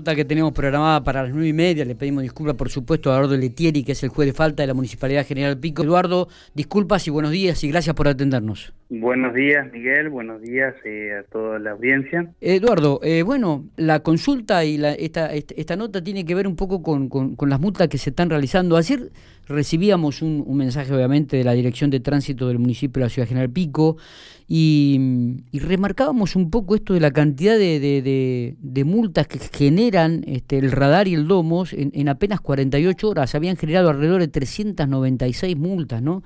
nota 0.00 0.14
que 0.16 0.24
tenemos 0.24 0.52
programada 0.52 1.04
para 1.04 1.22
las 1.22 1.30
nueve 1.30 1.48
y 1.48 1.52
media. 1.52 1.84
Le 1.84 1.94
pedimos 1.94 2.22
disculpas, 2.22 2.56
por 2.56 2.70
supuesto, 2.70 3.10
a 3.10 3.16
Eduardo 3.16 3.36
Letieri, 3.36 3.84
que 3.84 3.92
es 3.92 4.02
el 4.02 4.08
juez 4.08 4.26
de 4.26 4.32
falta 4.32 4.62
de 4.62 4.66
la 4.66 4.74
Municipalidad 4.74 5.26
General 5.26 5.58
Pico. 5.58 5.82
Eduardo, 5.82 6.28
disculpas 6.54 7.06
y 7.06 7.10
buenos 7.10 7.32
días 7.32 7.62
y 7.64 7.68
gracias 7.68 7.94
por 7.94 8.08
atendernos. 8.08 8.72
Buenos 8.92 9.34
días, 9.34 9.72
Miguel. 9.72 10.08
Buenos 10.08 10.42
días 10.42 10.74
eh, 10.84 11.12
a 11.20 11.22
toda 11.22 11.60
la 11.60 11.70
audiencia. 11.70 12.28
Eduardo, 12.40 12.98
eh, 13.04 13.22
bueno, 13.22 13.64
la 13.76 14.00
consulta 14.00 14.64
y 14.64 14.78
la, 14.78 14.92
esta, 14.94 15.32
esta, 15.32 15.76
nota 15.76 16.02
tiene 16.02 16.24
que 16.24 16.34
ver 16.34 16.48
un 16.48 16.56
poco 16.56 16.82
con, 16.82 17.08
con, 17.08 17.36
las 17.48 17.60
multas 17.60 17.86
que 17.86 17.98
se 17.98 18.10
están 18.10 18.30
realizando. 18.30 18.76
Ayer 18.76 19.12
recibíamos 19.46 20.22
un, 20.22 20.44
mensaje, 20.56 20.92
obviamente, 20.92 21.36
de 21.36 21.44
la 21.44 21.52
Dirección 21.52 21.90
de 21.90 22.00
Tránsito 22.00 22.48
del 22.48 22.58
municipio 22.58 23.00
de 23.00 23.06
la 23.06 23.10
Ciudad 23.10 23.28
General 23.28 23.50
Pico 23.50 23.96
y, 24.48 25.38
remarcábamos 25.52 26.34
un 26.34 26.50
poco 26.50 26.74
esto 26.74 26.92
de 26.92 26.98
la 26.98 27.12
cantidad 27.12 27.56
de, 27.56 27.78
de, 27.78 28.56
de 28.58 28.84
multas 28.84 29.28
que 29.28 29.38
generan 29.38 30.24
este, 30.26 30.58
el 30.58 30.72
radar 30.72 31.06
y 31.06 31.14
el 31.14 31.28
domos 31.28 31.72
en, 31.74 31.92
en, 31.94 32.08
apenas 32.08 32.40
48 32.40 33.08
horas. 33.08 33.36
Habían 33.36 33.56
generado 33.56 33.88
alrededor 33.88 34.20
de 34.20 34.26
396 34.26 35.56
multas, 35.56 36.02
¿no? 36.02 36.24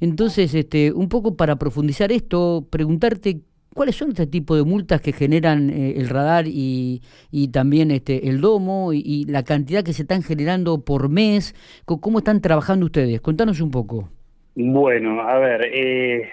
Entonces, 0.00 0.54
este, 0.54 0.92
un 0.92 1.10
poco 1.10 1.36
para 1.36 1.56
profundizar 1.56 1.99
esto, 2.08 2.66
preguntarte 2.70 3.40
cuáles 3.74 3.96
son 3.96 4.10
este 4.10 4.26
tipo 4.26 4.56
de 4.56 4.64
multas 4.64 5.00
que 5.00 5.12
generan 5.12 5.70
eh, 5.70 5.94
el 5.96 6.08
radar 6.08 6.46
y, 6.46 7.02
y, 7.30 7.48
también 7.48 7.90
este, 7.90 8.28
el 8.28 8.40
domo 8.40 8.92
y, 8.92 9.24
la 9.28 9.44
cantidad 9.44 9.84
que 9.84 9.92
se 9.92 10.02
están 10.02 10.22
generando 10.22 10.84
por 10.84 11.08
mes. 11.08 11.54
¿Cómo 11.84 12.18
están 12.18 12.40
trabajando 12.40 12.86
ustedes? 12.86 13.20
Contanos 13.20 13.60
un 13.60 13.70
poco. 13.70 14.10
Bueno, 14.54 15.22
a 15.22 15.38
ver, 15.38 15.62
eh, 15.72 16.28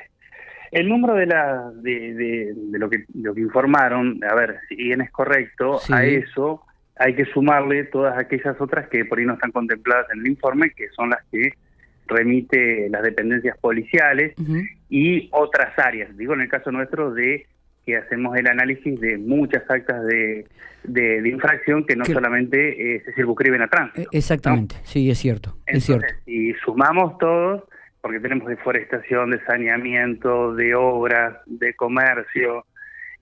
el 0.72 0.90
número 0.90 1.14
de, 1.16 1.26
la, 1.28 1.72
de, 1.76 2.14
de, 2.14 2.80
lo, 2.80 2.90
que, 2.90 3.06
lo 3.14 3.34
que 3.34 3.42
informaron, 3.42 4.20
a 4.30 4.36
ver, 4.36 4.58
si 4.68 4.76
bien 4.76 5.02
es 5.02 5.12
correcto, 5.12 5.80
a 5.90 6.06
eso 6.06 6.64
hay 7.00 7.14
que 7.14 7.26
sumarle 7.26 7.86
todas 7.86 8.18
aquellas 8.18 8.60
otras 8.60 8.90
que 8.90 9.06
por 9.06 9.20
ahí 9.20 9.26
no 9.26 9.34
están 9.34 9.52
contempladas 9.52 10.08
en 10.12 10.20
el 10.22 10.28
informe, 10.28 10.72
que 10.72 10.90
son 10.96 11.12
las 11.12 11.24
que 11.32 11.52
remite 12.08 12.90
las 12.90 13.04
dependencias 13.04 13.58
policiales 13.60 14.34
y 14.90 15.30
otras 15.32 15.78
áreas. 15.78 16.16
Digo, 16.18 16.34
en 16.34 16.42
el 16.42 16.50
caso 16.50 16.72
nuestro 16.72 17.14
de 17.14 17.46
que 17.86 17.98
hacemos 17.98 18.36
el 18.36 18.48
análisis 18.48 19.00
de 19.00 19.18
muchas 19.18 19.64
actas 19.70 20.06
de, 20.06 20.46
de, 20.84 21.30
infracción 21.30 21.86
que 21.86 21.96
no 21.96 22.04
solamente 22.04 22.96
eh, 22.96 23.02
se 23.06 23.14
circunscriben 23.14 23.62
a 23.62 23.68
tránsito. 23.68 24.10
E, 24.12 24.18
exactamente, 24.18 24.76
sí, 24.84 25.10
es 25.10 25.18
cierto. 25.18 25.58
es 25.66 25.86
cierto. 25.86 26.14
Si 26.26 26.54
sumamos 26.66 27.18
todos, 27.18 27.64
porque 28.02 28.20
tenemos 28.20 28.48
deforestación, 28.48 29.32
de 29.32 29.44
saneamiento, 29.46 30.54
de 30.54 30.76
obras, 30.76 31.38
de 31.46 31.74
comercio, 31.76 32.66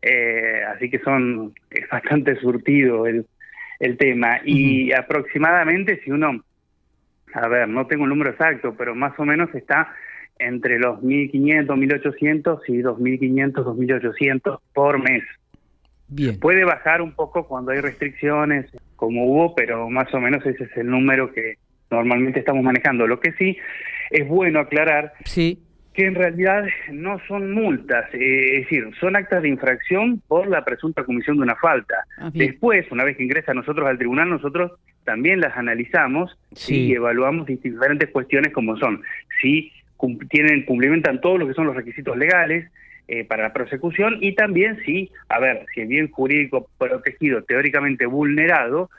eh, 0.02 0.61
así 0.73 0.89
que 0.89 0.99
son 0.99 1.53
es 1.69 1.88
bastante 1.89 2.36
surtido 2.39 3.08
el, 3.08 3.25
el 3.80 3.97
tema. 3.97 4.39
Y 4.43 4.93
aproximadamente, 4.93 6.02
si 6.03 6.11
uno, 6.11 6.43
a 7.33 7.47
ver, 7.47 7.67
no 7.67 7.88
tengo 7.88 8.03
un 8.03 8.09
número 8.09 8.31
exacto, 8.31 8.75
pero 8.77 8.95
más 8.95 9.13
o 9.19 9.25
menos 9.25 9.53
está 9.53 9.93
entre 10.39 10.80
los 10.80 11.00
1.500, 11.00 11.67
1.800 11.67 12.59
y 12.67 12.81
2.500, 12.81 13.53
2.800 13.53 14.59
por 14.73 15.00
mes. 15.00 15.23
Bien. 16.08 16.39
Puede 16.39 16.64
bajar 16.66 17.02
un 17.02 17.14
poco 17.14 17.47
cuando 17.47 17.72
hay 17.72 17.80
restricciones, 17.80 18.69
como 18.95 19.25
hubo, 19.25 19.55
pero 19.55 19.89
más 19.89 20.14
o 20.14 20.19
menos 20.19 20.45
ese 20.45 20.66
es 20.66 20.77
el 20.77 20.88
número 20.88 21.31
que 21.33 21.55
normalmente 21.89 22.39
estamos 22.39 22.64
manejando. 22.64 23.08
Lo 23.08 23.19
que 23.19 23.31
sí 23.33 23.58
es 24.11 24.27
bueno 24.27 24.59
aclarar 24.59 25.14
sí. 25.23 25.59
que 25.94 26.05
en 26.05 26.16
realidad 26.16 26.66
no 26.92 27.20
son 27.27 27.52
multas, 27.52 28.14
eh, 28.14 28.58
es 28.58 28.64
decir, 28.64 28.88
son 28.99 29.16
actas 29.16 29.42
de 29.42 29.49
infracción 29.49 30.22
por 30.27 30.47
la 30.47 30.64
presunta 30.64 31.03
comisión 31.03 31.38
de 31.38 31.44
una 31.44 31.55
falta. 31.55 31.95
Ah, 32.17 32.30
Después, 32.33 32.86
una 32.92 33.03
vez 33.03 33.17
que 33.17 33.23
ingresa 33.23 33.52
a 33.52 33.55
nosotros 33.55 33.88
al 33.88 33.97
tribunal, 33.97 34.30
nosotros 34.30 34.73
también 35.05 35.39
las 35.39 35.55
analizamos 35.55 36.38
y 36.67 36.94
evaluamos 36.94 37.47
diferentes 37.47 38.09
cuestiones 38.09 38.52
como 38.53 38.75
son 38.77 39.02
si 39.42 39.72
tienen 40.30 40.66
cumplimentan 40.66 41.22
todos 41.22 41.40
lo 41.40 41.48
que 41.48 41.54
son 41.54 41.67
los 41.67 41.76
requisitos 41.76 42.17
legales, 42.17 42.70
eh, 43.08 43.23
para 43.23 43.44
la 43.44 43.54
persecución 43.54 44.17
y 44.20 44.33
también 44.33 44.80
si, 44.83 45.11
a 45.30 45.39
ver, 45.39 45.67
si 45.72 45.82
el 45.82 45.88
bien 45.88 46.10
jurídico 46.10 46.67
protegido 46.80 47.44
teóricamente 47.44 48.08
vulnerado 48.08 48.89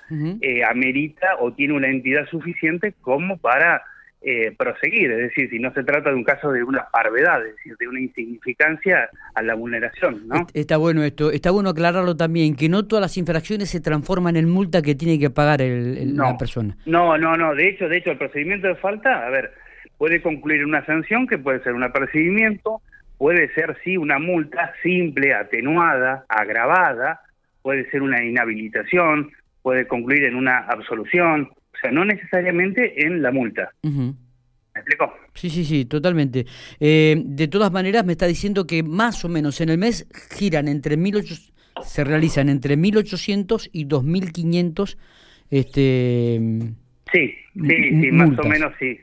eh, 0.43 0.63
amerita 0.63 1.27
o 1.41 1.53
tiene 1.53 1.75
una 1.75 1.89
entidad 1.89 2.25
suficiente 2.29 2.95
como 3.01 3.37
para 3.37 3.83
eh, 4.23 4.55
proseguir, 4.57 5.11
es 5.11 5.19
decir, 5.19 5.51
si 5.51 5.59
no 5.59 5.75
se 5.75 5.83
trata 5.83 6.11
de 6.11 6.15
un 6.15 6.23
caso 6.23 6.53
de 6.53 6.63
una 6.63 6.87
parvedad, 6.93 7.45
es 7.45 7.57
decir, 7.57 7.77
de 7.81 7.89
una 7.89 7.99
insignificancia 7.99 9.11
a 9.35 9.43
la 9.43 9.55
vulneración, 9.55 10.29
¿no? 10.29 10.47
Está 10.55 10.77
bueno 10.77 11.03
esto, 11.03 11.33
está 11.33 11.51
bueno 11.51 11.71
aclararlo 11.71 12.17
también, 12.17 12.55
que 12.55 12.69
no 12.69 12.87
todas 12.87 13.03
las 13.03 13.17
infracciones 13.17 13.71
se 13.71 13.81
transforman 13.81 14.37
en 14.37 14.49
multa 14.49 14.83
que 14.83 14.95
tiene 14.95 15.19
que 15.19 15.31
pagar 15.31 15.63
el, 15.63 16.17
la 16.17 16.39
persona. 16.39 16.77
No, 16.87 17.19
no, 17.19 17.37
no, 17.37 17.57
de 17.57 17.71
hecho, 17.71 17.89
de 17.89 17.97
hecho, 17.97 18.13
el 18.13 18.19
procedimiento 18.19 18.69
de 18.69 18.77
falta, 18.77 19.27
a 19.27 19.31
ver, 19.31 19.51
puede 19.99 20.23
concluir 20.23 20.65
una 20.65 20.85
sanción 20.85 21.27
que 21.27 21.39
puede 21.39 21.63
ser 21.63 21.75
un 21.75 21.83
apercibimiento, 21.83 22.81
puede 23.19 23.53
ser 23.55 23.77
sí 23.83 23.97
una 23.97 24.19
multa 24.19 24.73
simple, 24.83 25.35
atenuada, 25.35 26.25
agravada, 26.29 27.21
puede 27.63 27.91
ser 27.91 28.03
una 28.03 28.23
inhabilitación, 28.25 29.31
puede 29.63 29.87
concluir 29.87 30.25
en 30.25 30.37
una 30.37 30.59
absolución, 30.59 31.51
o 31.53 31.79
sea, 31.81 31.91
no 31.91 32.05
necesariamente 32.05 33.07
en 33.07 33.23
la 33.23 33.33
multa. 33.33 33.71
¿Me 33.83 34.81
explico? 34.81 35.13
Sí, 35.35 35.51
sí, 35.51 35.65
sí, 35.65 35.85
totalmente. 35.87 36.45
Eh, 36.79 37.17
de 37.25 37.49
todas 37.49 37.73
maneras, 37.73 38.05
me 38.05 38.13
está 38.13 38.27
diciendo 38.27 38.67
que 38.67 38.83
más 38.83 39.25
o 39.25 39.29
menos 39.29 39.61
en 39.61 39.71
el 39.71 39.79
mes 39.79 40.07
giran 40.37 40.69
entre 40.69 40.97
1800, 40.97 41.55
se 41.83 42.05
realizan 42.05 42.49
entre 42.49 42.77
1800 42.77 43.69
y 43.73 43.85
2500 43.85 44.99
este 45.51 46.41
Sí, 47.13 47.35
sí, 47.55 48.01
sí, 48.01 48.11
más 48.13 48.39
o 48.39 48.43
menos 48.49 48.73
sí. 48.79 48.99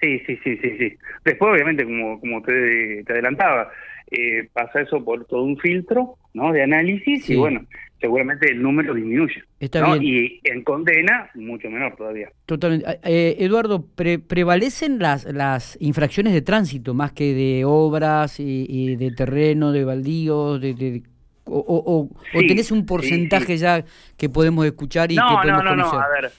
Sí, 0.00 0.18
sí, 0.26 0.38
sí, 0.42 0.56
sí, 0.56 0.78
sí. 0.78 0.96
Después, 1.24 1.52
obviamente, 1.52 1.84
como, 1.84 2.18
como 2.20 2.42
te, 2.42 3.04
te 3.04 3.12
adelantaba, 3.12 3.70
eh, 4.10 4.48
pasa 4.52 4.80
eso 4.80 5.04
por 5.04 5.24
todo 5.26 5.44
un 5.44 5.56
filtro 5.58 6.16
¿no? 6.34 6.52
de 6.52 6.62
análisis 6.62 7.28
y 7.30 7.36
bueno, 7.36 7.64
seguramente 8.00 8.50
el 8.50 8.60
número 8.60 8.94
disminuye. 8.94 9.44
Está 9.60 9.94
bien. 9.94 10.02
Y 10.02 10.40
en 10.44 10.64
condena, 10.64 11.30
mucho 11.34 11.70
menor 11.70 11.94
todavía. 11.96 12.30
Totalmente. 12.46 12.86
Ah, 12.88 12.96
eh, 13.04 13.36
Eduardo, 13.38 13.86
¿prevalecen 13.94 14.98
las, 14.98 15.26
las 15.26 15.76
infracciones 15.80 16.32
de 16.32 16.42
tránsito 16.42 16.94
más 16.94 17.12
que 17.12 17.34
de 17.34 17.64
obras 17.64 18.40
y, 18.40 18.96
de 18.96 19.10
terreno, 19.12 19.70
de 19.70 19.84
baldíos, 19.84 20.60
de, 20.60 21.02
o, 21.44 22.08
o, 22.34 22.40
tenés 22.40 22.70
un 22.70 22.86
porcentaje 22.86 23.56
ya 23.56 23.84
que 24.16 24.28
podemos 24.28 24.64
escuchar 24.66 25.10
y 25.12 25.16
que 25.16 25.20
podemos 25.20 25.64
no, 25.64 25.76
no, 25.76 25.92
No, 25.92 26.00
a 26.00 26.08
ver, 26.08 26.30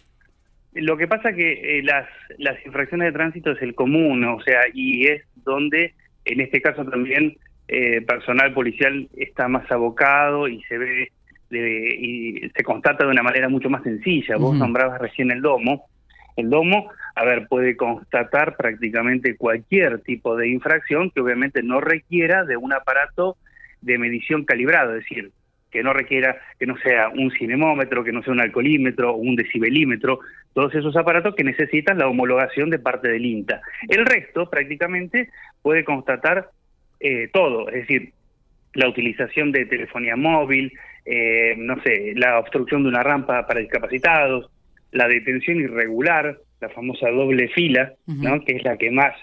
lo 0.74 0.98
que 0.98 1.08
pasa 1.08 1.34
que 1.34 1.80
eh, 1.80 1.84
las, 1.84 2.08
las 2.38 2.64
infracciones 2.66 3.08
de 3.08 3.14
tránsito 3.14 3.52
es 3.52 3.62
el 3.62 3.76
común, 3.76 4.24
o 4.24 4.42
sea, 4.42 4.62
y 4.74 5.08
es 5.08 5.24
donde, 5.44 5.94
en 6.26 6.42
este 6.42 6.62
caso 6.62 6.86
también, 6.86 7.38
eh, 7.68 8.02
personal 8.02 8.54
policial 8.54 9.08
está 9.16 9.48
más 9.48 9.70
abocado 9.72 10.48
y 10.48 10.62
se 10.64 10.78
ve 10.78 11.12
y 11.54 12.50
se 12.56 12.64
constata 12.64 13.04
de 13.04 13.12
una 13.12 13.24
manera 13.24 13.50
mucho 13.50 13.70
más 13.70 13.84
sencilla. 13.84 14.38
Vos 14.38 14.56
nombrabas 14.56 15.02
recién 15.02 15.32
el 15.32 15.42
domo. 15.42 15.86
El 16.38 16.50
domo, 16.50 16.90
a 17.14 17.26
ver, 17.26 17.48
puede 17.48 17.76
constatar 17.76 18.56
prácticamente 18.56 19.36
cualquier 19.36 20.00
tipo 20.00 20.38
de 20.38 20.48
infracción 20.48 21.12
que 21.12 21.20
obviamente 21.20 21.62
no 21.62 21.82
requiera 21.82 22.46
de 22.46 22.56
un 22.56 22.72
aparato 22.72 23.36
de 23.82 23.98
medición 23.98 24.46
calibrado, 24.46 24.96
es 24.96 25.03
decir, 25.03 25.32
que 25.72 25.84
no 25.84 25.94
requiera, 25.94 26.38
que 26.59 26.66
no 26.66 26.78
sea 26.78 27.09
un 27.09 27.32
cinemómetro, 27.32 28.04
que 28.04 28.12
no 28.12 28.22
sea 28.24 28.34
un 28.34 28.42
alcoholímetro 28.42 29.16
un 29.16 29.36
decibelímetro, 29.36 30.20
todos 30.54 30.76
esos 30.76 30.96
aparatos 30.98 31.34
que 31.36 31.44
necesitan 31.44 31.98
la 31.98 32.08
homologación 32.08 32.70
de 32.70 32.80
parte 32.80 33.08
del 33.08 33.26
INTA. 33.26 33.62
El 33.88 34.06
resto 34.06 34.50
prácticamente 34.50 35.30
puede 35.62 35.84
constatar 35.86 36.50
eh, 37.00 37.30
todo, 37.32 37.70
es 37.70 37.88
decir, 37.88 38.12
la 38.74 38.88
utilización 38.88 39.52
de 39.52 39.66
telefonía 39.66 40.16
móvil, 40.16 40.74
eh, 41.06 41.56
no 41.58 41.82
sé, 41.84 42.14
la 42.16 42.40
obstrucción 42.40 42.84
de 42.84 42.90
una 42.90 43.03
rampa 43.03 43.48
para 43.48 43.59
discapacitados, 43.59 44.50
la 44.91 45.08
detención 45.08 45.58
irregular, 45.58 46.38
la 46.59 46.70
famosa 46.70 47.09
doble 47.09 47.47
fila, 47.50 47.94
¿no? 48.06 48.44
que 48.44 48.58
es 48.58 48.64
la 48.64 48.78
que 48.78 48.91
más 48.91 49.16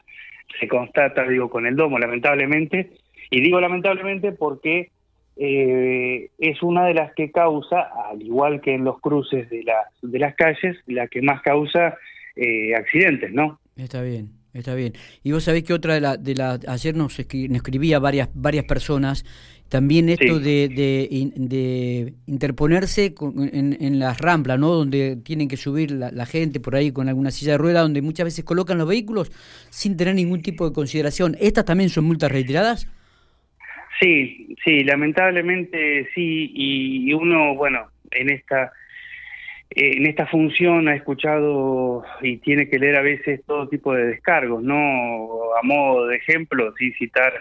se 0.58 0.66
constata, 0.66 1.28
digo, 1.28 1.50
con 1.50 1.66
el 1.66 1.76
domo, 1.76 1.98
lamentablemente. 1.98 2.90
Y 3.30 3.40
digo 3.40 3.60
lamentablemente 3.60 4.32
porque 4.32 4.90
eh, 5.38 6.30
es 6.38 6.62
una 6.62 6.86
de 6.86 6.94
las 6.94 7.14
que 7.14 7.30
causa, 7.30 7.88
al 8.10 8.20
igual 8.22 8.60
que 8.60 8.74
en 8.74 8.84
los 8.84 9.00
cruces 9.00 9.48
de, 9.50 9.62
las 9.62 9.86
de 10.02 10.18
las 10.18 10.34
calles, 10.34 10.76
la 10.86 11.06
que 11.06 11.22
más 11.22 11.42
causa 11.42 11.96
eh, 12.36 12.74
accidentes, 12.74 13.32
¿no? 13.32 13.60
Está 13.76 14.02
bien. 14.02 14.30
Está 14.54 14.74
bien. 14.74 14.94
Y 15.22 15.32
vos 15.32 15.44
sabés 15.44 15.62
que 15.62 15.72
otra 15.74 15.94
de 15.94 16.00
la, 16.00 16.16
de 16.16 16.34
la 16.34 16.58
ayer 16.66 16.96
nos, 16.96 17.16
escribía 17.18 17.98
varias 17.98 18.30
varias 18.34 18.64
personas 18.64 19.24
también 19.68 20.08
esto 20.08 20.40
de, 20.40 20.68
de, 20.68 22.14
interponerse 22.26 23.14
en, 23.52 23.76
en, 23.78 23.98
las 23.98 24.18
ramplas, 24.18 24.58
¿no? 24.58 24.70
Donde 24.70 25.16
tienen 25.16 25.46
que 25.46 25.58
subir 25.58 25.90
la, 25.90 26.26
gente 26.26 26.58
por 26.58 26.74
ahí 26.74 26.90
con 26.90 27.08
alguna 27.08 27.30
silla 27.30 27.52
de 27.52 27.58
rueda, 27.58 27.82
donde 27.82 28.00
muchas 28.00 28.24
veces 28.24 28.44
colocan 28.44 28.78
los 28.78 28.88
vehículos 28.88 29.30
sin 29.68 29.96
tener 29.96 30.14
ningún 30.14 30.40
tipo 30.40 30.66
de 30.66 30.74
consideración. 30.74 31.36
¿Estas 31.38 31.66
también 31.66 31.90
son 31.90 32.04
multas 32.04 32.32
retiradas? 32.32 32.88
Sí, 34.00 34.56
sí, 34.64 34.84
lamentablemente 34.84 36.08
sí, 36.14 36.52
y 36.54 37.12
uno, 37.12 37.54
bueno, 37.54 37.88
en 38.10 38.30
esta 38.30 38.72
en 39.70 40.06
esta 40.06 40.26
función 40.26 40.88
ha 40.88 40.94
escuchado 40.94 42.04
y 42.22 42.38
tiene 42.38 42.68
que 42.68 42.78
leer 42.78 42.96
a 42.96 43.02
veces 43.02 43.42
todo 43.46 43.68
tipo 43.68 43.94
de 43.94 44.06
descargos, 44.06 44.62
¿no? 44.62 45.54
A 45.54 45.62
modo 45.62 46.06
de 46.06 46.16
ejemplo, 46.16 46.72
sin 46.78 46.92
citar 46.94 47.32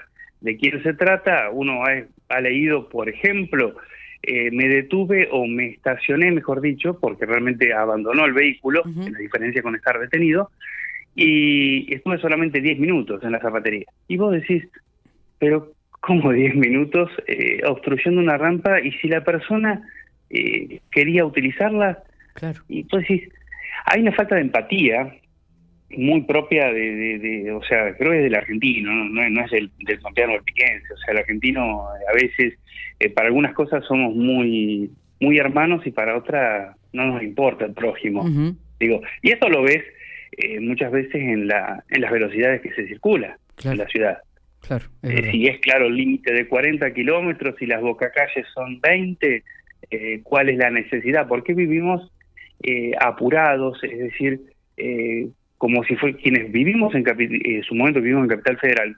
de 0.41 0.57
quién 0.57 0.83
se 0.83 0.93
trata, 0.93 1.49
uno 1.51 1.83
ha, 2.29 2.41
leído, 2.41 2.89
por 2.89 3.09
ejemplo, 3.09 3.75
eh, 4.21 4.51
me 4.51 4.67
detuve 4.67 5.29
o 5.31 5.47
me 5.47 5.67
estacioné, 5.67 6.31
mejor 6.31 6.61
dicho, 6.61 6.99
porque 6.99 7.25
realmente 7.25 7.73
abandonó 7.73 8.25
el 8.25 8.33
vehículo, 8.33 8.83
en 8.85 9.13
la 9.13 9.19
diferencia 9.19 9.61
con 9.61 9.75
estar 9.75 9.97
detenido, 9.97 10.51
y 11.15 11.91
estuve 11.93 12.19
solamente 12.19 12.61
10 12.61 12.77
minutos 12.77 13.23
en 13.23 13.31
la 13.31 13.39
zapatería. 13.39 13.85
Y 14.07 14.17
vos 14.17 14.33
decís, 14.33 14.67
pero 15.39 15.71
¿cómo 16.07 16.31
10 16.31 16.55
minutos 16.55 17.11
eh, 17.27 17.59
obstruyendo 17.67 18.21
una 18.21 18.37
rampa? 18.37 18.79
Y 18.79 18.93
si 18.93 19.09
la 19.09 19.25
persona 19.25 19.81
eh, 20.29 20.79
quería 20.89 21.25
utilizarla, 21.25 22.01
claro. 22.33 22.61
y 22.69 22.85
pues 22.85 23.05
decís, 23.07 23.29
hay 23.85 24.01
una 24.01 24.13
falta 24.13 24.35
de 24.35 24.41
empatía 24.41 25.13
muy 25.89 26.21
propia 26.21 26.71
de, 26.71 27.51
o 27.53 27.61
sea, 27.63 27.93
creo 27.97 28.11
que 28.11 28.17
es 28.19 28.23
del 28.23 28.35
argentino, 28.35 28.91
no, 28.91 29.29
no, 29.29 29.45
es 29.45 29.51
del, 29.51 29.69
del 29.79 29.99
colombiano 29.99 30.33
del 30.33 30.43
piquense, 30.43 30.93
o 30.93 30.97
sea, 30.97 31.13
el 31.13 31.19
argentino 31.19 31.87
a 31.89 32.13
veces, 32.13 32.57
eh, 32.99 33.09
para 33.09 33.27
algunas 33.27 33.53
cosas 33.53 33.83
somos 33.85 34.15
muy 34.15 34.89
muy 35.19 35.39
hermanos 35.39 35.85
y 35.85 35.91
para 35.91 36.15
otras 36.15 36.75
no 36.93 37.07
nos 37.07 37.23
importa 37.23 37.65
el 37.65 37.73
prójimo. 37.73 38.23
Digo, 38.79 39.01
y 39.23 39.31
esto 39.31 39.49
lo 39.49 39.63
ves 39.63 39.83
eh, 40.37 40.59
muchas 40.59 40.91
veces 40.91 41.15
en 41.15 41.47
la 41.47 41.83
en 41.89 42.01
las 42.01 42.11
velocidades 42.11 42.61
que 42.61 42.71
se 42.73 42.87
circula 42.87 43.37
en 43.63 43.77
la 43.77 43.87
ciudad. 43.87 44.19
Claro, 44.67 44.85
eh, 45.03 45.31
si 45.31 45.47
es 45.47 45.59
claro 45.59 45.87
el 45.87 45.95
límite 45.95 46.33
de 46.33 46.47
40 46.47 46.93
kilómetros 46.93 47.55
y 47.61 47.65
las 47.65 47.81
bocacalles 47.81 48.45
son 48.53 48.79
20, 48.81 49.43
¿cuál 50.23 50.49
es 50.49 50.57
la 50.57 50.69
necesidad? 50.69 51.27
¿Por 51.27 51.43
qué 51.43 51.53
vivimos 51.53 52.11
apurados? 52.99 53.81
Es 53.83 53.97
decir, 53.97 54.41
eh, 54.77 55.29
como 55.57 55.83
si 55.83 55.95
fue 55.95 56.15
quienes 56.15 56.51
vivimos 56.51 56.93
en, 56.93 57.03
en 57.07 57.63
su 57.63 57.73
momento 57.73 57.99
vivimos 57.99 58.23
en 58.23 58.29
Capital 58.29 58.57
Federal, 58.57 58.97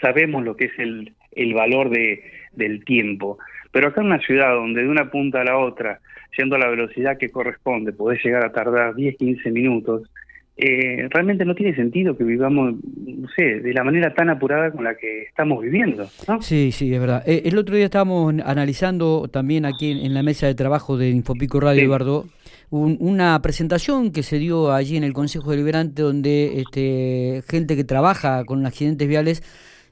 sabemos 0.00 0.42
lo 0.42 0.56
que 0.56 0.66
es 0.66 0.78
el, 0.78 1.12
el 1.32 1.52
valor 1.52 1.90
de, 1.90 2.24
del 2.52 2.84
tiempo. 2.84 3.38
Pero 3.72 3.88
acá 3.88 4.00
en 4.00 4.06
una 4.06 4.20
ciudad 4.20 4.54
donde 4.54 4.82
de 4.82 4.88
una 4.88 5.10
punta 5.10 5.42
a 5.42 5.44
la 5.44 5.58
otra, 5.58 6.00
yendo 6.36 6.56
a 6.56 6.58
la 6.58 6.70
velocidad 6.70 7.18
que 7.18 7.30
corresponde, 7.30 7.92
podés 7.92 8.24
llegar 8.24 8.44
a 8.44 8.52
tardar 8.52 8.94
10, 8.94 9.16
15 9.18 9.50
minutos, 9.50 10.10
eh, 10.58 11.06
realmente 11.10 11.44
no 11.44 11.54
tiene 11.54 11.74
sentido 11.74 12.16
que 12.16 12.24
vivamos, 12.24 12.76
no 12.94 13.28
sé, 13.36 13.60
de 13.60 13.74
la 13.74 13.84
manera 13.84 14.14
tan 14.14 14.30
apurada 14.30 14.70
con 14.70 14.84
la 14.84 14.96
que 14.96 15.24
estamos 15.24 15.62
viviendo. 15.62 16.08
¿no? 16.26 16.40
Sí, 16.40 16.72
sí, 16.72 16.94
es 16.94 16.98
verdad. 16.98 17.22
Eh, 17.26 17.42
el 17.44 17.58
otro 17.58 17.76
día 17.76 17.84
estábamos 17.84 18.34
analizando 18.42 19.28
también 19.28 19.66
aquí 19.66 19.90
en, 19.90 20.14
la 20.14 20.22
mesa 20.22 20.46
de 20.46 20.54
trabajo 20.54 20.96
de 20.96 21.10
Infopico 21.10 21.60
Radio, 21.60 21.82
Eduardo, 21.82 22.24
una 22.70 23.40
presentación 23.42 24.10
que 24.12 24.22
se 24.22 24.38
dio 24.38 24.72
allí 24.72 24.96
en 24.96 25.04
el 25.04 25.12
Consejo 25.12 25.50
Deliberante 25.50 26.02
donde 26.02 26.60
este, 26.60 27.42
gente 27.48 27.76
que 27.76 27.84
trabaja 27.84 28.44
con 28.44 28.64
accidentes 28.66 29.06
viales 29.06 29.42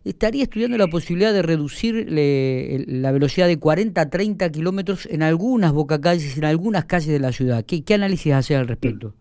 estaría 0.04 0.42
estudiando 0.42 0.76
la 0.76 0.88
posibilidad 0.88 1.32
de 1.32 1.42
reducir 1.42 2.06
la 2.08 3.12
velocidad 3.12 3.46
de 3.46 3.58
40 3.58 4.00
a 4.00 4.10
30 4.10 4.50
kilómetros 4.50 5.06
en 5.06 5.22
algunas 5.22 5.72
bocacalles, 5.72 6.36
en 6.36 6.44
algunas 6.46 6.86
calles 6.86 7.08
de 7.08 7.20
la 7.20 7.32
ciudad. 7.32 7.64
¿Qué, 7.64 7.84
qué 7.84 7.94
análisis 7.94 8.32
hace 8.32 8.56
al 8.56 8.66
respecto? 8.66 9.14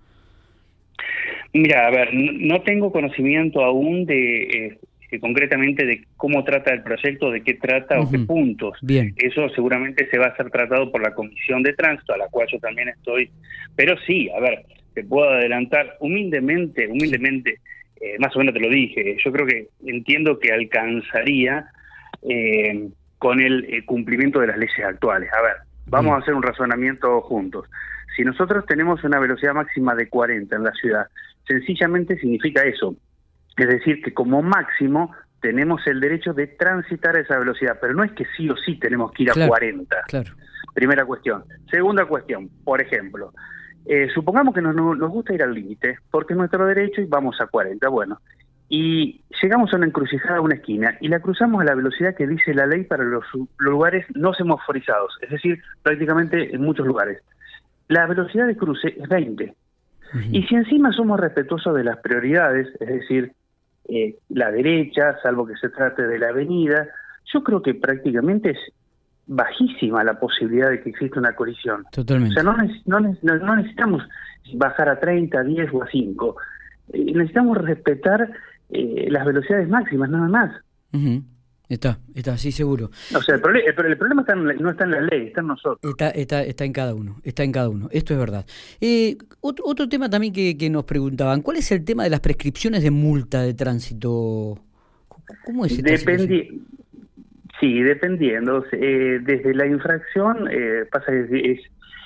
Mira, 1.53 1.87
a 1.87 1.91
ver, 1.91 2.09
no 2.13 2.61
tengo 2.63 2.91
conocimiento 2.91 3.63
aún 3.63 4.05
de 4.05 4.43
eh, 4.43 5.19
concretamente 5.19 5.85
de 5.85 6.05
cómo 6.17 6.43
trata 6.43 6.73
el 6.73 6.81
proyecto, 6.81 7.31
de 7.31 7.43
qué 7.43 7.53
trata 7.53 7.99
o 7.99 8.09
qué 8.09 8.19
puntos. 8.19 8.77
Bien. 8.81 9.13
Eso 9.17 9.47
seguramente 9.49 10.09
se 10.09 10.17
va 10.17 10.27
a 10.27 10.35
ser 10.35 10.49
tratado 10.49 10.91
por 10.91 11.01
la 11.01 11.13
Comisión 11.13 11.63
de 11.63 11.73
Tránsito, 11.73 12.13
a 12.13 12.17
la 12.17 12.27
cual 12.29 12.47
yo 12.51 12.59
también 12.59 12.89
estoy. 12.89 13.29
Pero 13.75 13.95
sí, 14.07 14.29
a 14.35 14.39
ver, 14.39 14.65
te 14.93 15.03
puedo 15.03 15.29
adelantar 15.29 15.97
humildemente, 15.99 16.87
humildemente, 16.87 17.59
eh, 18.01 18.15
más 18.19 18.35
o 18.35 18.39
menos 18.39 18.53
te 18.53 18.59
lo 18.59 18.69
dije, 18.69 19.17
yo 19.23 19.31
creo 19.31 19.45
que 19.45 19.67
entiendo 19.85 20.39
que 20.39 20.51
alcanzaría 20.51 21.65
eh, 22.27 22.89
con 23.17 23.39
el 23.39 23.85
cumplimiento 23.85 24.39
de 24.39 24.47
las 24.47 24.57
leyes 24.57 24.83
actuales. 24.83 25.29
A 25.33 25.41
ver, 25.41 25.55
vamos 25.87 26.13
a 26.13 26.17
hacer 26.17 26.33
un 26.33 26.43
razonamiento 26.43 27.21
juntos. 27.21 27.69
Si 28.15 28.23
nosotros 28.23 28.65
tenemos 28.67 29.03
una 29.03 29.19
velocidad 29.19 29.53
máxima 29.53 29.95
de 29.95 30.07
40 30.07 30.55
en 30.55 30.63
la 30.63 30.71
ciudad, 30.73 31.07
sencillamente 31.47 32.17
significa 32.17 32.63
eso. 32.63 32.95
Es 33.57 33.67
decir, 33.67 34.01
que 34.01 34.13
como 34.13 34.41
máximo 34.41 35.11
tenemos 35.41 35.85
el 35.87 35.99
derecho 35.99 36.33
de 36.33 36.47
transitar 36.47 37.15
a 37.15 37.19
esa 37.19 37.37
velocidad, 37.37 37.77
pero 37.81 37.93
no 37.93 38.03
es 38.03 38.11
que 38.13 38.25
sí 38.35 38.49
o 38.49 38.55
sí 38.57 38.79
tenemos 38.79 39.11
que 39.11 39.23
ir 39.23 39.31
a 39.31 39.47
40. 39.47 39.95
Claro. 40.07 40.31
Primera 40.73 41.05
cuestión. 41.05 41.43
Segunda 41.69 42.05
cuestión, 42.05 42.49
por 42.63 42.81
ejemplo, 42.81 43.33
eh, 43.85 44.07
supongamos 44.13 44.55
que 44.55 44.61
nos, 44.61 44.73
nos 44.73 45.11
gusta 45.11 45.33
ir 45.33 45.43
al 45.43 45.53
límite, 45.53 45.97
porque 46.09 46.33
es 46.33 46.37
nuestro 46.37 46.65
derecho 46.65 47.01
y 47.01 47.05
vamos 47.05 47.39
a 47.41 47.47
40. 47.47 47.87
Bueno, 47.89 48.19
y 48.69 49.21
llegamos 49.41 49.71
a 49.71 49.77
una 49.77 49.85
encrucijada, 49.85 50.37
a 50.37 50.41
una 50.41 50.55
esquina, 50.55 50.97
y 50.99 51.07
la 51.07 51.19
cruzamos 51.19 51.61
a 51.61 51.65
la 51.65 51.75
velocidad 51.75 52.15
que 52.15 52.25
dice 52.25 52.53
la 52.53 52.65
ley 52.65 52.83
para 52.83 53.03
los, 53.03 53.23
lugares 53.57 54.05
no 54.15 54.33
semaforizados, 54.33 55.15
es 55.21 55.29
decir, 55.29 55.61
prácticamente 55.83 56.55
en 56.55 56.61
muchos 56.61 56.87
lugares. 56.87 57.21
La 57.87 58.07
velocidad 58.07 58.47
de 58.47 58.57
cruce 58.57 58.95
es 58.99 59.07
20. 59.07 59.53
Y 60.31 60.43
si 60.43 60.55
encima 60.55 60.91
somos 60.91 61.19
respetuosos 61.19 61.75
de 61.75 61.83
las 61.83 61.97
prioridades, 61.97 62.67
es 62.79 62.87
decir, 62.87 63.33
eh, 63.89 64.15
la 64.29 64.51
derecha, 64.51 65.17
salvo 65.21 65.45
que 65.45 65.55
se 65.57 65.69
trate 65.69 66.07
de 66.07 66.19
la 66.19 66.29
avenida, 66.29 66.87
yo 67.33 67.43
creo 67.43 67.61
que 67.61 67.73
prácticamente 67.73 68.51
es 68.51 68.57
bajísima 69.25 70.03
la 70.03 70.19
posibilidad 70.19 70.69
de 70.69 70.81
que 70.81 70.89
exista 70.89 71.19
una 71.19 71.33
colisión. 71.33 71.85
Totalmente. 71.91 72.39
O 72.39 72.43
sea, 72.43 72.43
no, 72.43 72.99
no, 72.99 73.55
necesitamos 73.55 74.03
bajar 74.55 74.89
a 74.89 74.99
30, 74.99 75.43
10 75.43 75.73
o 75.73 75.83
a 75.83 75.87
5. 75.87 76.35
Eh, 76.93 77.05
necesitamos 77.13 77.57
respetar 77.57 78.29
eh, 78.69 79.07
las 79.09 79.25
velocidades 79.25 79.67
máximas, 79.69 80.09
nada 80.09 80.27
más. 80.27 80.51
Está, 81.69 81.97
está, 82.13 82.37
sí, 82.37 82.51
seguro. 82.51 82.91
O 83.15 83.21
sea, 83.21 83.35
el, 83.35 83.41
problema 83.41 84.21
está 84.21 84.35
no 84.35 84.69
está 84.69 84.83
en 84.83 84.91
la 84.91 85.01
ley, 85.01 85.27
está 85.27 85.41
en 85.41 85.47
nosotros. 85.47 85.79
Está, 85.91 86.09
está, 86.09 86.43
está 86.43 86.65
en 86.65 86.73
cada 86.73 86.93
uno, 86.93 87.19
está 87.23 87.43
en 87.43 87.51
cada 87.51 87.69
uno, 87.69 87.89
esto 87.91 88.13
es 88.13 88.19
verdad. 88.19 88.45
Eh, 88.81 89.17
otro, 89.39 89.65
otro 89.65 89.87
tema 89.87 90.09
también 90.09 90.33
que, 90.33 90.57
que 90.57 90.69
nos 90.69 90.83
preguntaban, 90.83 91.41
¿cuál 91.41 91.57
es 91.57 91.71
el 91.71 91.83
tema 91.85 92.03
de 92.03 92.09
las 92.09 92.19
prescripciones 92.19 92.83
de 92.83 92.91
multa 92.91 93.41
de 93.41 93.53
tránsito? 93.53 94.59
¿Cómo 95.45 95.65
es 95.65 95.81
Dependi 95.81 96.61
Sí, 97.59 97.81
dependiendo. 97.81 98.65
Eh, 98.73 99.19
desde 99.21 99.53
la 99.53 99.65
infracción, 99.65 100.49
eh, 100.51 100.85
pasa 100.91 101.11
que 101.11 101.51
es, 101.51 101.61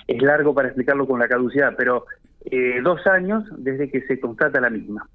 es 0.08 0.22
largo 0.22 0.54
para 0.54 0.68
explicarlo 0.68 1.08
con 1.08 1.20
la 1.20 1.28
caducidad, 1.28 1.74
pero 1.76 2.06
eh, 2.46 2.80
dos 2.84 3.06
años 3.08 3.44
desde 3.58 3.90
que 3.90 4.02
se 4.02 4.20
constata 4.20 4.62
la 4.62 4.70
misma. 4.70 5.08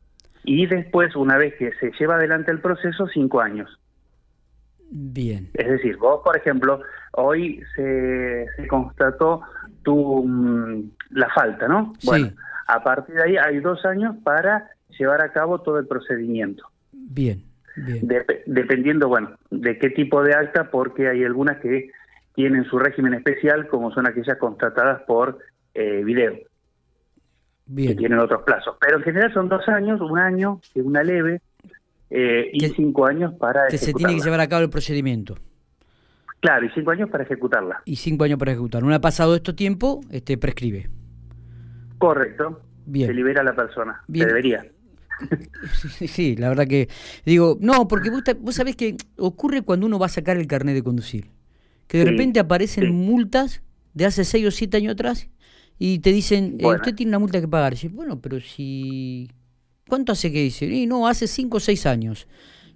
Y 0.45 0.66
después, 0.66 1.14
una 1.14 1.37
vez 1.37 1.55
que 1.55 1.71
se 1.78 1.93
lleva 1.93 2.16
adelante 2.16 2.50
el 2.50 2.61
proceso, 2.61 3.07
cinco 3.07 3.40
años. 3.40 3.78
Bien. 4.94 5.49
Es 5.54 5.68
decir, 5.68 5.96
vos, 5.96 6.20
por 6.22 6.37
ejemplo, 6.37 6.82
hoy 7.12 7.62
se, 7.75 8.46
constató 8.68 9.40
tu, 9.82 10.22
mm, 10.22 10.90
la 11.12 11.30
falta, 11.30 11.66
¿no? 11.66 11.94
Bueno, 12.04 12.28
a 12.66 12.84
partir 12.84 13.14
de 13.14 13.22
ahí 13.22 13.37
hay 13.38 13.61
dos 13.61 13.84
años 13.87 14.16
para 14.22 14.68
llevar 14.99 15.22
a 15.22 15.32
cabo 15.32 15.62
todo 15.62 15.78
el 15.78 15.87
procedimiento. 15.87 16.64
Bien, 16.92 17.42
bien. 17.75 18.06
dependiendo, 18.44 19.08
bueno, 19.08 19.30
de 19.50 19.78
qué 19.78 19.88
tipo 19.88 20.22
de 20.22 20.34
acta, 20.34 20.70
porque 20.70 21.08
hay 21.08 21.25
algunas 21.25 21.56
que 21.61 21.90
tienen 22.34 22.64
su 22.66 22.78
régimen 22.78 23.14
especial, 23.14 23.68
como 23.68 23.92
son 23.92 24.06
aquellas 24.06 24.37
constatadas 24.37 25.02
por 25.06 25.38
eh, 25.72 26.02
video. 26.04 26.34
Bien. 27.64 27.92
Que 27.92 27.96
tienen 27.96 28.18
otros 28.18 28.42
plazos. 28.42 28.76
Pero 28.78 28.99
en 28.99 29.04
general 29.04 29.32
son 29.32 29.49
dos 29.49 29.66
años, 29.68 30.02
un 30.02 30.18
año, 30.18 30.61
una 30.75 31.02
leve, 31.02 31.40
eh, 32.14 32.50
y 32.52 32.69
cinco 32.69 33.07
años 33.07 33.33
para 33.35 33.69
que 33.69 33.78
se 33.78 33.95
tiene 33.95 34.14
que 34.14 34.21
llevar 34.21 34.40
a 34.40 34.49
cabo 34.49 34.62
el 34.62 34.71
procedimiento. 34.71 35.37
Claro, 36.40 36.66
y 36.66 36.71
cinco 36.71 36.90
años 36.90 37.09
para 37.09 37.25
ejecutarla. 37.25 37.83
Y 37.85 37.97
cinco 37.97 38.25
años 38.25 38.38
para 38.38 38.52
ejecutar. 38.52 38.85
Una 38.85 39.00
pasado 39.00 39.35
esto 39.35 39.54
tiempo, 39.54 40.00
este 40.11 40.37
prescribe. 40.37 40.90
Correcto. 41.99 42.61
Bien. 42.85 43.07
Se 43.07 43.14
libera 43.14 43.42
la 43.42 43.54
persona. 43.54 44.02
Se 44.12 44.26
debería. 44.26 44.66
Sí, 46.09 46.35
la 46.35 46.49
verdad 46.49 46.66
que 46.66 46.88
digo, 47.25 47.57
no, 47.61 47.87
porque 47.87 48.11
vos, 48.11 48.25
vos 48.40 48.57
sabés 48.57 48.75
que 48.75 48.97
ocurre 49.16 49.62
cuando 49.62 49.87
uno 49.87 50.00
va 50.00 50.07
a 50.07 50.09
sacar 50.09 50.37
el 50.37 50.49
carnet 50.49 50.75
de 50.75 50.83
conducir, 50.83 51.31
que 51.87 51.99
de 51.99 52.07
repente 52.07 52.40
aparecen 52.40 52.92
multas 52.92 53.62
de 53.95 54.07
hace 54.07 54.25
seis 54.25 54.45
o 54.47 54.50
siete 54.50 54.78
años 54.78 54.95
atrás 54.95 55.31
y 55.78 56.00
te 56.00 56.11
dicen, 56.11 56.57
eh, 56.59 56.66
usted 56.66 56.95
tiene 56.95 57.11
una 57.11 57.21
multa 57.21 57.40
que 57.40 57.47
pagar. 57.47 57.75
Y 57.81 57.88
bueno, 57.88 58.21
pero 58.21 58.40
si 58.40 59.31
¿Cuánto 59.89 60.12
hace 60.12 60.33
que 60.33 60.41
dice? 60.41 60.67
Y 60.67 60.87
no, 60.87 61.07
hace 61.07 61.27
cinco 61.27 61.59
o 61.59 61.61
seis 61.61 61.87
años. 61.87 62.27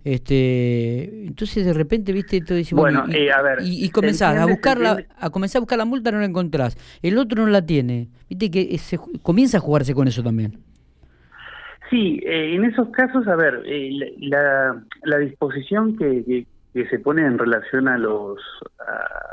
Este, 0.05 1.27
entonces 1.27 1.67
de 1.67 1.73
repente, 1.73 2.13
viste, 2.13 2.41
todo 2.41 2.57
dice, 2.57 2.77
bueno, 2.77 3.07
y, 3.09 3.17
eh, 3.17 3.33
a 3.33 3.43
ver, 3.43 3.59
y, 3.63 3.91
comenzás 3.91 4.37
a 4.37 4.47
buscarla, 4.47 5.05
a 5.19 5.31
comenzar 5.31 5.59
a 5.59 5.63
buscar 5.63 5.79
la 5.79 5.85
multa 5.85 6.13
no 6.13 6.21
la 6.21 6.27
encontrás, 6.27 6.77
el 7.03 7.19
otro 7.19 7.45
no 7.45 7.51
la 7.51 7.67
tiene, 7.67 8.07
viste 8.29 8.53
que 8.53 8.79
se, 8.79 9.01
comienza 9.23 9.59
a 9.59 9.61
jugarse 9.61 9.95
con 9.95 10.07
eso 10.07 10.23
también. 10.23 10.61
Sí, 11.91 12.21
eh, 12.25 12.55
en 12.55 12.65
esos 12.65 12.89
casos, 12.91 13.27
a 13.29 13.37
ver, 13.37 13.63
eh, 13.65 14.15
la, 14.19 14.83
la, 15.05 15.19
disposición 15.19 15.97
que, 15.97 16.47
que, 16.73 16.87
se 16.89 16.99
pone 16.99 17.23
en 17.23 17.39
relación 17.39 17.89
a 17.89 17.97
los 17.97 18.39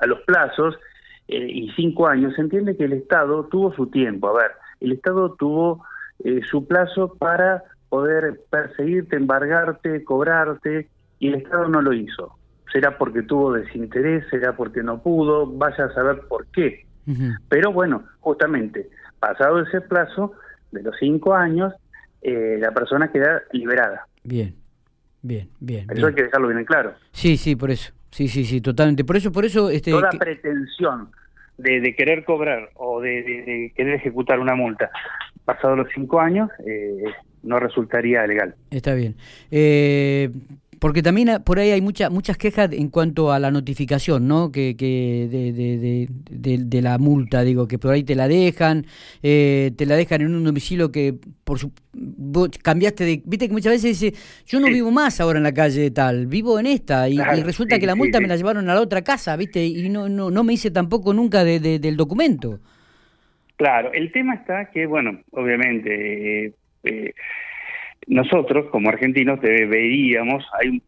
a, 0.02 0.06
los 0.06 0.22
plazos 0.22 0.76
eh, 1.28 1.48
y 1.52 1.72
cinco 1.72 2.08
años, 2.08 2.34
se 2.36 2.42
entiende 2.42 2.78
que 2.78 2.86
el 2.86 2.94
Estado 2.94 3.46
tuvo 3.46 3.74
su 3.76 3.88
tiempo. 3.88 4.30
A 4.30 4.42
ver, 4.42 4.52
el 4.82 4.92
Estado 4.92 5.34
tuvo 5.34 5.84
eh, 6.24 6.42
su 6.50 6.66
plazo 6.68 7.16
para 7.16 7.64
poder 7.90 8.42
perseguirte, 8.50 9.16
embargarte, 9.16 10.04
cobrarte, 10.04 10.88
y 11.20 11.28
el 11.28 11.36
Estado 11.36 11.68
no 11.68 11.82
lo 11.82 11.94
hizo. 11.94 12.38
Será 12.72 12.98
porque 12.98 13.22
tuvo 13.22 13.54
desinterés, 13.54 14.26
será 14.30 14.56
porque 14.56 14.82
no 14.82 15.02
pudo, 15.02 15.46
vaya 15.46 15.86
a 15.86 15.94
saber 15.94 16.22
por 16.28 16.48
qué. 16.48 16.86
Pero 17.50 17.72
bueno, 17.72 18.04
justamente, 18.22 18.90
pasado 19.20 19.62
ese 19.62 19.82
plazo 19.82 20.34
de 20.72 20.82
los 20.82 20.96
cinco 21.00 21.36
años, 21.36 21.74
eh, 22.22 22.58
la 22.60 22.72
persona 22.72 23.12
queda 23.12 23.44
liberada. 23.52 24.08
Bien, 24.24 24.56
bien, 25.22 25.50
bien. 25.60 25.86
Eso 25.92 26.08
hay 26.08 26.16
que 26.16 26.24
dejarlo 26.24 26.48
bien 26.48 26.60
en 26.60 26.66
claro. 26.66 26.94
Sí, 27.12 27.38
sí, 27.38 27.56
por 27.56 27.70
eso. 27.70 27.94
Sí, 28.10 28.28
sí, 28.28 28.46
sí, 28.46 28.62
totalmente. 28.62 29.04
Por 29.04 29.18
eso, 29.18 29.32
por 29.32 29.44
eso, 29.44 29.70
este. 29.70 29.92
Toda 29.92 30.10
pretensión 30.12 31.10
de, 31.58 31.96
querer 31.96 32.24
cobrar 32.24 32.70
o 32.76 33.02
de, 33.02 33.72
querer 33.76 33.96
ejecutar 33.96 34.40
una 34.40 34.56
multa 34.56 34.90
pasados 35.46 35.78
los 35.78 35.88
cinco 35.94 36.20
años 36.20 36.50
eh, 36.66 37.04
no 37.44 37.60
resultaría 37.60 38.26
legal. 38.26 38.56
Está 38.72 38.94
bien. 38.94 39.16
Eh, 39.52 40.30
porque 40.84 41.02
también 41.02 41.42
por 41.46 41.60
ahí 41.60 41.72
hay 41.72 41.80
muchas 41.80 42.12
muchas 42.12 42.36
quejas 42.36 42.70
en 42.74 42.90
cuanto 42.90 43.32
a 43.32 43.40
la 43.40 43.52
notificación, 43.52 44.28
¿no? 44.28 44.52
Que, 44.52 44.76
que 44.76 45.30
de, 46.30 46.82
la 46.82 46.98
multa, 46.98 47.42
digo, 47.44 47.70
que 47.70 47.80
por 47.80 47.94
ahí 47.94 48.04
te 48.04 48.16
la 48.16 48.28
dejan, 48.28 48.86
eh, 49.22 49.72
te 49.78 49.86
la 49.86 49.96
dejan 49.96 50.24
en 50.24 50.36
un 50.36 50.44
domicilio 50.44 50.92
que 50.92 51.16
por 51.46 51.58
su, 51.58 51.72
vos 51.94 52.50
cambiaste 52.62 53.06
de... 53.06 53.22
Viste 53.24 53.48
que 53.48 53.54
muchas 53.54 53.72
veces 53.72 53.98
dice, 53.98 54.20
yo 54.46 54.60
no 54.60 54.68
vivo 54.68 54.92
más 54.92 55.22
ahora 55.22 55.40
en 55.40 55.44
la 55.44 55.54
calle 55.54 55.90
tal, 55.92 56.28
vivo 56.28 56.60
en 56.60 56.66
esta, 56.66 57.08
y, 57.08 57.18
resulta 57.18 57.80
que 57.80 57.86
la 57.86 57.96
multa 57.96 58.20
me 58.20 58.28
la 58.28 58.36
llevaron 58.36 58.70
a 58.70 58.76
la 58.76 58.82
otra 58.82 59.04
casa, 59.04 59.38
¿viste? 59.38 59.66
Y 59.66 59.88
no, 59.88 60.10
no, 60.10 60.32
no 60.32 60.44
me 60.44 60.52
hice 60.52 60.70
tampoco 60.70 61.14
nunca 61.14 61.46
del 61.46 61.96
documento. 61.96 62.60
Claro, 63.56 63.92
el 63.94 64.12
tema 64.12 64.36
está 64.36 64.70
que, 64.72 64.86
bueno, 64.86 65.22
obviamente... 65.32 66.46
Eh, 66.46 66.54
eh, 66.84 67.14
nosotros, 68.08 68.70
como 68.70 68.90
argentinos, 68.90 69.42
deberíamos, 69.42 70.46
hay 70.60 70.82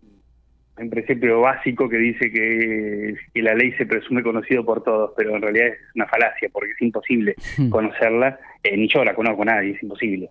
un, 0.77 0.89
principio 0.89 1.39
básico 1.39 1.87
que 1.87 1.97
dice 1.97 2.31
que, 2.31 3.15
la 3.41 3.55
ley 3.55 3.71
se 3.73 3.85
presume 3.85 4.21
conocido 4.23 4.65
por 4.65 4.83
todos, 4.83 5.11
pero 5.15 5.35
en 5.35 5.41
realidad 5.41 5.67
es 5.67 5.77
una 5.95 6.07
falacia 6.07 6.49
porque 6.51 6.71
es 6.71 6.81
imposible 6.81 7.35
hmm. 7.57 7.69
conocerla, 7.69 8.37
eh, 8.63 8.75
ni 8.75 8.89
yo 8.89 9.03
la 9.05 9.13
conozco 9.13 9.43
a 9.43 9.45
nadie, 9.45 9.71
es 9.71 9.83
imposible. 9.83 10.29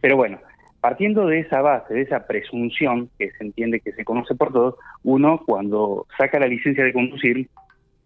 Pero 0.00 0.16
bueno, 0.16 0.38
partiendo 0.80 1.26
de 1.26 1.40
esa 1.40 1.60
base, 1.60 1.94
de 1.94 2.02
esa 2.02 2.26
presunción 2.26 3.10
que 3.18 3.32
se 3.32 3.44
entiende 3.44 3.80
que 3.80 3.92
se 3.92 4.04
conoce 4.04 4.34
por 4.36 4.52
todos, 4.52 4.76
uno 5.02 5.42
cuando 5.44 6.06
saca 6.16 6.38
la 6.38 6.46
licencia 6.46 6.84
de 6.84 6.92
conducir 6.92 7.48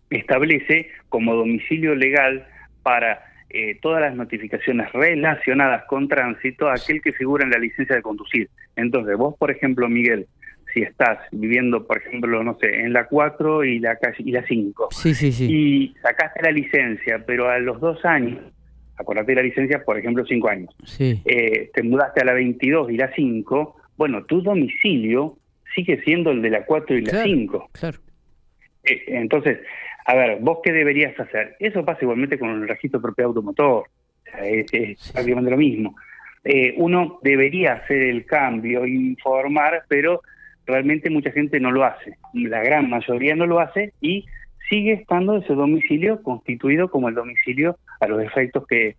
establece 0.08 0.88
como 1.10 1.34
domicilio 1.34 1.94
legal 1.94 2.46
para 2.82 3.33
eh, 3.50 3.78
todas 3.80 4.00
las 4.00 4.14
notificaciones 4.14 4.92
relacionadas 4.92 5.84
con 5.84 6.08
tránsito 6.08 6.68
a 6.68 6.74
aquel 6.74 7.00
que 7.00 7.12
figura 7.12 7.44
en 7.44 7.50
la 7.50 7.58
licencia 7.58 7.96
de 7.96 8.02
conducir. 8.02 8.48
Entonces, 8.76 9.16
vos, 9.16 9.36
por 9.38 9.50
ejemplo, 9.50 9.88
Miguel, 9.88 10.26
si 10.72 10.82
estás 10.82 11.18
viviendo, 11.30 11.86
por 11.86 11.98
ejemplo, 11.98 12.42
no 12.42 12.58
sé, 12.58 12.80
en 12.80 12.92
la 12.92 13.06
4 13.06 13.64
y 13.64 13.78
la 13.78 13.96
y 14.18 14.32
la 14.32 14.44
5, 14.44 14.88
sí, 14.90 15.14
sí, 15.14 15.32
sí. 15.32 15.46
y 15.48 15.94
sacaste 16.02 16.42
la 16.42 16.50
licencia, 16.50 17.22
pero 17.24 17.48
a 17.48 17.58
los 17.60 17.80
dos 17.80 18.04
años, 18.04 18.40
acordate 18.96 19.32
de 19.32 19.36
la 19.36 19.42
licencia, 19.42 19.84
por 19.84 19.98
ejemplo, 19.98 20.26
5 20.26 20.48
años, 20.48 20.74
sí. 20.84 21.22
eh, 21.24 21.70
te 21.72 21.82
mudaste 21.84 22.22
a 22.22 22.24
la 22.24 22.32
22 22.32 22.90
y 22.90 22.96
la 22.96 23.12
5, 23.14 23.76
bueno, 23.96 24.24
tu 24.24 24.42
domicilio 24.42 25.36
sigue 25.74 26.00
siendo 26.02 26.32
el 26.32 26.42
de 26.42 26.50
la 26.50 26.64
4 26.64 26.98
y 26.98 27.02
la 27.02 27.22
5. 27.22 27.70
Claro. 27.72 27.98
Eh, 28.84 29.04
entonces, 29.08 29.58
a 30.04 30.14
ver, 30.14 30.38
¿vos 30.40 30.58
qué 30.62 30.72
deberías 30.72 31.18
hacer? 31.18 31.56
Eso 31.58 31.84
pasa 31.84 32.00
igualmente 32.02 32.38
con 32.38 32.50
el 32.50 32.68
registro 32.68 33.00
propio 33.00 33.26
automotor, 33.26 33.84
es, 34.42 35.10
prácticamente 35.12 35.50
lo 35.50 35.56
mismo. 35.56 35.96
Eh, 36.44 36.74
uno 36.76 37.18
debería 37.22 37.74
hacer 37.74 38.02
el 38.02 38.26
cambio, 38.26 38.86
informar, 38.86 39.84
pero 39.88 40.20
realmente 40.66 41.08
mucha 41.08 41.30
gente 41.30 41.58
no 41.58 41.70
lo 41.72 41.84
hace. 41.84 42.18
La 42.34 42.62
gran 42.62 42.90
mayoría 42.90 43.34
no 43.34 43.46
lo 43.46 43.60
hace 43.60 43.92
y 44.00 44.26
sigue 44.68 44.92
estando 44.92 45.36
ese 45.36 45.54
domicilio 45.54 46.22
constituido 46.22 46.90
como 46.90 47.08
el 47.08 47.14
domicilio 47.14 47.78
a 48.00 48.06
los 48.06 48.22
efectos 48.22 48.66
que, 48.66 48.96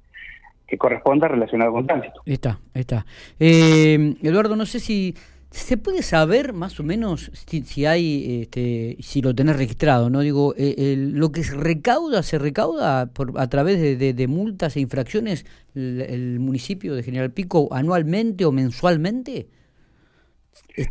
que 0.68 0.78
corresponda 0.78 1.28
relacionado 1.28 1.72
con 1.72 1.86
tránsito. 1.86 2.22
Está, 2.26 2.60
está. 2.74 3.06
Eh, 3.40 4.16
Eduardo, 4.24 4.56
no 4.56 4.66
sé 4.66 4.80
si 4.80 5.16
¿Se 5.56 5.78
puede 5.78 6.02
saber 6.02 6.52
más 6.52 6.82
o 6.82 6.84
menos 6.84 7.32
si, 7.34 7.86
hay, 7.86 8.42
este, 8.42 8.98
si 9.00 9.22
lo 9.22 9.34
tenés 9.34 9.56
registrado, 9.56 10.10
no 10.10 10.20
digo, 10.20 10.54
eh, 10.58 10.96
lo 10.98 11.32
que 11.32 11.44
se 11.44 11.56
recauda, 11.56 12.24
se 12.24 12.38
recauda 12.38 13.06
por, 13.14 13.40
a 13.40 13.48
través 13.48 13.98
de, 13.98 14.28
multas 14.28 14.76
e 14.76 14.82
infracciones 14.82 15.46
el, 15.74 16.40
municipio 16.42 16.94
de 16.94 17.04
General 17.04 17.32
Pico 17.32 17.70
anualmente 17.72 18.44
o 18.44 18.52
mensualmente? 18.52 19.48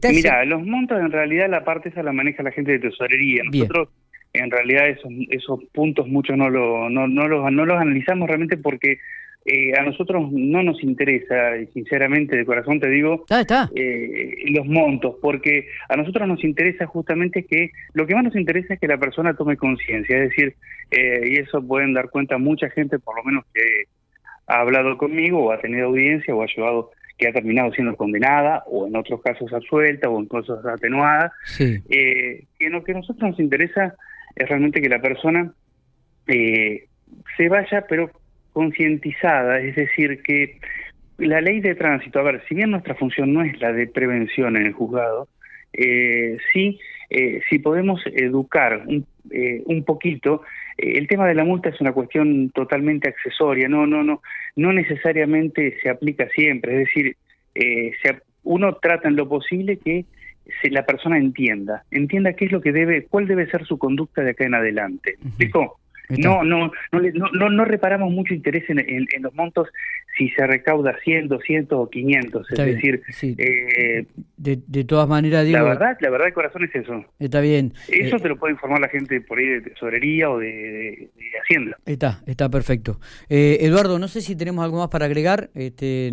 Mira, 0.02 0.47
los 0.47 0.64
montos 0.64 0.99
en 0.99 1.12
realidad 1.12 1.50
la 1.50 1.62
parte 1.62 1.90
esa 1.90 2.02
la 2.02 2.12
maneja 2.12 2.42
la 2.42 2.50
gente 2.50 2.73
de 2.73 2.78
tesorería. 2.78 3.42
Nosotros 3.44 3.90
en 4.33 4.50
realidad 4.50 4.88
esos, 4.88 5.12
esos 5.28 5.62
puntos 5.75 6.09
muchos 6.09 6.38
no, 6.38 6.49
lo, 6.49 6.88
no, 6.88 7.06
no, 7.06 7.28
los, 7.28 7.52
no 7.52 7.66
los 7.66 7.76
analizamos 7.78 8.28
realmente 8.28 8.56
porque 8.56 8.97
eh, 9.47 9.79
a 9.79 9.83
nosotros 9.83 10.33
no 10.33 10.63
nos 10.63 10.83
interesa, 10.83 11.59
y 11.59 11.67
sinceramente 11.67 12.35
de 12.35 12.47
corazón 12.47 12.81
te 12.81 12.89
digo, 12.89 13.27
está. 13.29 13.69
Eh, 13.75 14.37
los 14.47 14.65
montos, 14.65 15.17
porque 15.21 15.69
a 15.91 15.97
nosotros 15.97 16.27
nos 16.27 16.43
interesa 16.43 16.87
justamente 16.87 17.45
que 17.45 17.71
lo 17.93 18.07
que 18.07 18.15
más 18.15 18.25
nos 18.25 18.37
interesa 18.37 18.73
es 18.75 18.81
que 18.81 18.89
la 18.89 18.97
persona 18.97 19.35
tome 19.35 19.59
conciencia, 19.59 20.17
es 20.17 20.31
decir, 20.31 20.55
eh, 20.91 21.29
y 21.31 21.37
eso 21.37 21.63
pueden 21.63 21.93
dar 21.93 22.09
cuenta 22.09 22.39
mucha 22.39 22.71
gente, 22.71 22.99
por 22.99 23.17
lo 23.17 23.25
menos 23.25 23.45
que 23.53 23.85
ha 24.47 24.61
hablado 24.61 24.97
conmigo 24.97 25.45
o 25.45 25.53
ha 25.53 25.61
tenido 25.61 25.89
audiencia 25.89 26.35
o 26.35 26.43
ha 26.43 26.47
llevado 26.47 26.91
que 27.19 27.29
ha 27.29 27.33
terminado 27.33 27.71
siendo 27.73 27.97
condenada 27.97 28.65
o 28.67 28.87
en 28.87 28.97
otros 28.97 29.21
casos 29.23 29.53
absuelta 29.53 30.09
o 30.09 30.19
en 30.19 30.27
cosas 30.27 30.65
atenuadas, 30.65 31.33
que 31.59 32.47
lo 32.71 32.83
que 32.83 32.93
a 32.93 32.97
nosotros 32.97 33.31
nos 33.31 33.41
interesa 33.41 33.95
es 34.35 34.49
realmente 34.49 34.81
que 34.81 34.89
la 34.89 35.01
persona 35.01 35.53
se 36.27 37.49
vaya, 37.49 37.85
pero 37.89 38.11
concientizada, 38.55 39.61
es 39.61 39.75
decir, 39.75 40.23
que 40.23 40.59
la 41.19 41.43
ley 41.43 41.61
de 41.61 41.75
tránsito, 41.75 42.21
a 42.21 42.23
ver, 42.23 42.43
si 42.49 42.55
bien 42.55 42.71
nuestra 42.71 42.95
función 42.95 43.35
no 43.35 43.43
es 43.43 43.61
la 43.61 43.73
de 43.73 43.87
prevención 43.87 44.57
en 44.57 44.67
el 44.67 44.73
juzgado, 44.73 45.29
eh, 45.73 46.39
sí, 46.53 46.79
eh, 47.11 47.41
si 47.51 47.59
podemos 47.59 48.01
educar 48.07 48.85
un, 48.87 49.07
eh, 49.31 49.63
un 49.67 49.85
poquito, 49.85 50.43
eh, 50.79 50.95
el 50.97 51.09
tema 51.09 51.27
de 51.27 51.35
la 51.35 51.45
multa 51.45 51.69
es 51.69 51.81
una 51.81 51.93
cuestión 51.93 52.51
totalmente 52.51 53.09
accesoria, 53.09 53.69
no, 53.69 53.87
no, 53.87 54.03
no, 54.03 54.23
no 54.57 54.73
necesariamente 54.73 55.77
se 55.83 55.91
aplica 55.91 56.29
siempre, 56.29 56.73
es 56.73 56.89
decir, 56.89 57.17
se, 57.55 58.19
uno 58.45 58.75
trata 58.77 59.09
en 59.09 59.17
lo 59.17 59.29
posible 59.29 59.79
que 59.79 60.05
se, 60.63 60.71
la 60.71 60.85
persona 60.85 61.19
entienda, 61.19 61.85
entienda 61.91 62.35
qué 62.35 62.47
es 62.47 62.53
lo 62.53 62.61
que 62.61 62.73
debe, 62.73 63.05
cuál 63.05 63.27
debe 63.27 63.51
ser 63.51 63.65
su 63.65 63.79
conducta 63.79 64.23
de 64.23 64.31
acá 64.31 64.45
en 64.45 64.55
adelante. 64.55 65.17
¿Explico? 65.25 65.61
No, 65.61 65.84
no, 66.09 66.45
no, 66.45 66.71
no, 66.93 67.51
no, 67.51 67.65
reparamos 67.65 68.13
mucho 68.13 68.35
interés 68.35 68.65
en, 68.69 69.07
los 69.21 69.35
montos 69.35 69.69
si 70.17 70.29
se 70.31 70.47
recauda 70.47 70.97
100, 71.03 71.29
200 71.29 71.79
o 71.79 71.91
500. 71.91 72.53
es 72.53 72.59
decir, 72.59 73.03
eh, 73.39 74.07
de, 74.37 74.61
de, 74.67 74.85
todas 74.85 75.09
maneras, 75.09 75.45
digo. 75.45 75.59
La 75.59 75.65
verdad, 75.65 75.97
la 76.01 76.11
verdad 76.11 76.27
de 76.27 76.33
corazón 76.33 76.65
es 76.65 76.75
eso. 76.75 77.05
Está 77.19 77.41
bien. 77.41 77.73
Eso 77.89 78.19
te 78.19 78.27
eh, 78.27 78.29
lo 78.29 78.37
puede 78.37 78.53
informar 78.53 78.81
la 78.81 78.89
gente 78.89 79.21
por 79.21 79.39
ahí 79.39 79.47
de 79.47 79.61
tesorería 79.63 80.31
o 80.31 80.39
de, 80.39 81.11
Hacienda. 81.43 81.77
Está, 81.85 82.23
está 82.27 82.49
perfecto. 82.49 83.01
Eh, 83.29 83.59
Eduardo, 83.61 83.99
no 83.99 84.09
sé 84.09 84.21
si 84.21 84.37
tenemos 84.37 84.65
algo 84.65 84.79
más 84.79 84.89
para 84.89 85.07
agregar. 85.07 85.51
Este, 85.55 86.13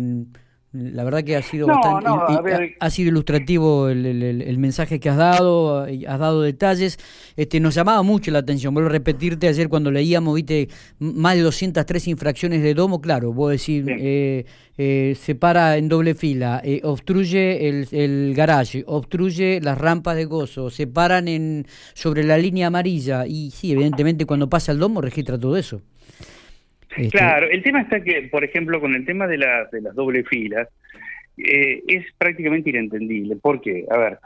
la 0.72 1.04
verdad 1.04 1.22
que 1.22 1.36
ha 1.36 1.42
sido 1.42 1.66
ha, 1.70 2.90
sido 2.90 3.08
ilustrativo 3.10 3.90
el, 3.90 4.58
mensaje 4.58 5.00
que 5.00 5.10
has 5.10 5.18
dado, 5.18 5.84
has 5.84 6.18
dado 6.18 6.40
detalles. 6.40 6.98
Este, 7.36 7.60
nos 7.60 7.74
llamaba 7.74 8.02
mucho 8.02 8.30
la 8.30 8.38
atención. 8.38 8.72
Vuelvo 8.72 8.88
a 8.88 8.92
repetirte, 8.92 9.48
ayer 9.48 9.68
cuando 9.68 9.90
leíamos, 9.90 10.34
viste, 10.34 10.68
más 10.98 11.36
de 11.36 11.42
203 11.42 12.08
infracciones 12.08 12.62
de 12.62 12.72
domo, 12.72 13.02
claro, 13.02 13.34
vos 13.34 13.50
decís, 13.50 13.84
eh, 13.86 14.46
eh, 14.78 15.16
se 15.20 15.34
para 15.34 15.76
en 15.76 15.88
doble 15.88 16.14
fila, 16.14 16.62
eh, 16.64 16.80
obstruye 16.84 17.68
el, 17.68 17.88
el 17.92 18.32
garage, 18.34 18.84
obstruye 18.86 19.60
las 19.60 19.76
rampas 19.76 20.16
de 20.16 20.24
gozo, 20.24 20.70
se 20.70 20.86
paran 20.86 21.28
en, 21.28 21.66
sobre 21.92 22.24
la 22.24 22.38
línea 22.38 22.68
amarilla. 22.68 23.26
Y 23.26 23.50
sí, 23.50 23.72
evidentemente 23.72 24.24
cuando 24.24 24.48
pasa 24.48 24.72
el 24.72 24.78
domo 24.78 25.02
registra 25.02 25.38
todo 25.38 25.58
eso. 25.58 25.82
Este, 26.96 27.16
claro, 27.16 27.48
el 27.50 27.62
tema 27.62 27.80
está 27.82 28.02
que, 28.02 28.28
por 28.30 28.44
ejemplo, 28.44 28.80
con 28.80 28.94
el 28.94 29.04
tema 29.04 29.26
de, 29.26 29.38
de 29.38 29.80
las 29.80 29.94
doble 29.94 30.24
filas, 30.24 30.68
eh, 31.38 31.82
es 31.86 32.04
prácticamente 32.18 32.70
inentendible. 32.70 33.36
¿Por 33.36 33.60
qué? 33.60 33.86
A 33.90 33.96
ver, 33.96 34.18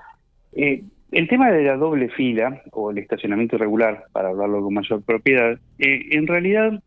eh, 0.54 0.82
el 1.12 1.28
tema 1.28 1.50
de 1.50 1.62
la 1.62 1.76
doble 1.76 2.08
fila, 2.08 2.62
o 2.72 2.90
el 2.90 2.98
estacionamiento 2.98 3.56
irregular, 3.56 4.04
para 4.12 4.30
hablarlo 4.30 4.62
con 4.62 4.74
mayor 4.74 5.02
propiedad, 5.02 5.58
eh, 5.78 6.00
en 6.10 6.26
realidad, 6.26 6.82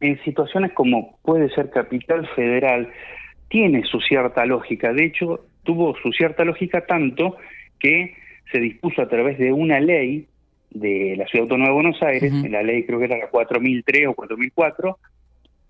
en 0.00 0.22
situaciones 0.24 0.72
como 0.72 1.18
puede 1.22 1.48
ser 1.50 1.70
Capital 1.70 2.28
Federal, 2.34 2.90
tiene 3.48 3.84
su 3.84 4.00
cierta 4.00 4.44
lógica. 4.44 4.92
De 4.92 5.04
hecho, 5.04 5.46
tuvo 5.62 5.96
su 6.02 6.10
cierta 6.12 6.44
lógica 6.44 6.84
tanto 6.86 7.36
que 7.78 8.14
se 8.50 8.58
dispuso 8.58 9.02
a 9.02 9.08
través 9.08 9.38
de 9.38 9.52
una 9.52 9.78
ley 9.80 10.26
de 10.80 11.14
la 11.16 11.26
Ciudad 11.26 11.44
Autónoma 11.44 11.68
de 11.68 11.74
Buenos 11.74 12.02
Aires, 12.02 12.32
en 12.32 12.52
la 12.52 12.62
ley 12.62 12.84
creo 12.84 12.98
que 12.98 13.06
era 13.06 13.18
la 13.18 13.28
4003 13.28 14.08
o 14.08 14.14
4004, 14.14 14.98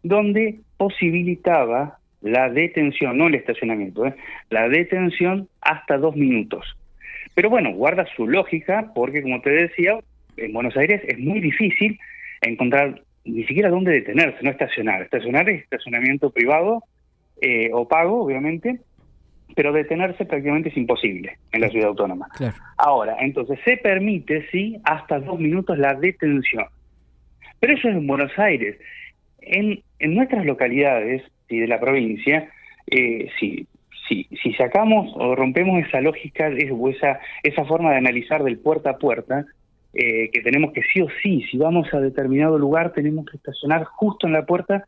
donde 0.03 0.61
posibilitaba 0.77 1.99
la 2.23 2.49
detención, 2.51 3.17
no 3.17 3.29
el 3.29 3.35
estacionamiento, 3.35 4.07
¿eh? 4.07 4.15
la 4.51 4.69
detención 4.69 5.49
hasta 5.61 5.99
dos 5.99 6.17
minutos. 6.17 6.77
Pero 7.35 7.51
bueno, 7.51 7.73
guarda 7.73 8.07
su 8.17 8.27
lógica 8.27 8.93
porque, 8.95 9.23
como 9.23 9.41
te 9.43 9.51
decía, 9.51 9.99
en 10.37 10.53
Buenos 10.53 10.77
Aires 10.77 11.03
es 11.07 11.19
muy 11.19 11.41
difícil 11.41 11.99
encontrar 12.41 13.03
ni 13.25 13.45
siquiera 13.45 13.69
dónde 13.69 13.93
detenerse, 13.93 14.39
no 14.43 14.51
estacionar. 14.51 15.03
Estacionar 15.03 15.49
es 15.51 15.63
estacionamiento 15.63 16.31
privado 16.31 16.83
eh, 17.41 17.71
o 17.73 17.87
pago, 17.87 18.25
obviamente, 18.25 18.79
pero 19.55 19.73
detenerse 19.73 20.25
prácticamente 20.25 20.69
es 20.69 20.77
imposible 20.77 21.39
en 21.53 21.61
la 21.61 21.69
ciudad 21.69 21.89
autónoma. 21.89 22.29
Ahora, 22.77 23.17
entonces 23.21 23.59
se 23.65 23.77
permite, 23.77 24.47
sí, 24.51 24.79
hasta 24.85 25.21
dos 25.21 25.39
minutos 25.39 25.79
la 25.79 25.95
detención. 25.95 26.67
Pero 27.61 27.75
eso 27.75 27.89
es 27.89 27.97
en 27.97 28.07
Buenos 28.07 28.37
Aires. 28.39 28.77
En, 29.41 29.83
en 29.99 30.15
nuestras 30.15 30.45
localidades 30.45 31.23
y 31.49 31.61
de 31.61 31.69
la 31.69 31.81
provincia, 31.81 32.51
eh, 32.89 33.29
si, 33.39 33.67
si, 34.09 34.29
si 34.43 34.53
sacamos 34.55 35.13
o 35.15 35.35
rompemos 35.35 35.85
esa 35.87 36.01
lógica 36.01 36.51
o 36.73 36.89
esa, 36.91 37.21
esa 37.43 37.65
forma 37.65 37.93
de 37.93 37.99
analizar 37.99 38.43
del 38.43 38.59
puerta 38.59 38.91
a 38.91 38.99
puerta, 38.99 39.47
eh, 39.95 40.29
que 40.31 40.43
tenemos 40.43 40.73
que 40.73 40.83
sí 40.93 41.01
o 41.01 41.09
sí, 41.23 41.43
si 41.51 41.57
vamos 41.57 41.93
a 41.95 42.01
determinado 42.01 42.59
lugar, 42.59 42.93
tenemos 42.93 43.25
que 43.25 43.39
estacionar 43.39 43.85
justo 43.85 44.27
en 44.27 44.35
la 44.35 44.45
puerta 44.45 44.85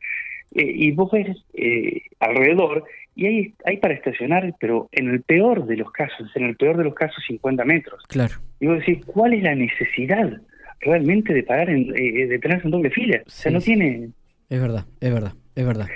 eh, 0.55 0.65
y 0.67 0.91
vos 0.91 1.11
ves 1.11 1.35
eh, 1.55 2.03
alrededor 2.21 2.85
y 3.19 3.27
hay, 3.27 3.55
hay 3.65 3.79
para 3.79 3.95
estacionar, 3.95 4.55
pero 4.61 4.89
en 4.93 5.09
el 5.09 5.23
peor 5.23 5.67
de 5.67 5.77
los 5.77 5.91
casos, 5.91 6.31
en 6.37 6.45
el 6.45 6.57
peor 6.57 6.77
de 6.77 6.85
los 6.85 6.95
casos 6.95 7.23
50 7.27 7.65
metros. 7.65 8.01
Claro. 8.07 8.37
Y 8.61 8.69
vos 8.69 8.79
decís, 8.79 9.05
¿cuál 9.07 9.35
es 9.35 9.43
la 9.43 9.57
necesidad 9.57 10.41
realmente 10.79 11.35
de 11.35 11.43
pagar, 11.43 11.69
en, 11.69 11.89
de 11.89 12.39
tenerse 12.39 12.67
en 12.67 12.71
doble 12.71 12.91
fila? 12.91 13.21
o 13.27 13.29
sea, 13.29 13.51
no 13.51 13.61
tiene... 13.61 14.11
Es 14.49 14.61
verdad, 14.61 14.85
es 15.01 15.13
verdad, 15.13 15.33
es 15.57 15.67
verdad. 15.67 15.87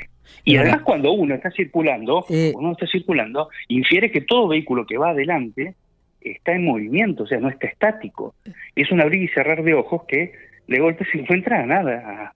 Y 0.43 0.57
además 0.57 0.83
cuando 0.83 1.13
uno 1.13 1.37
está 1.37 1.53
circulando, 1.53 2.27
uno 2.29 2.73
está 2.73 2.89
circulando, 2.89 3.51
infiere 3.69 4.11
que 4.11 4.23
todo 4.23 4.49
vehículo 4.49 4.85
que 4.85 4.99
va 4.99 5.11
adelante 5.11 5.77
está 6.21 6.57
en 6.57 6.65
movimiento, 6.65 7.23
o 7.23 7.27
sea, 7.29 7.39
no 7.39 7.51
está 7.51 7.69
estático. 7.69 8.35
Es 8.75 8.91
un 8.91 9.01
abrir 9.01 9.23
y 9.23 9.29
cerrar 9.29 9.63
de 9.63 9.75
ojos 9.75 10.03
que 10.09 10.33
de 10.67 10.81
golpe 10.81 11.05
se 11.13 11.19
encuentra 11.19 11.65
nada 11.67 12.35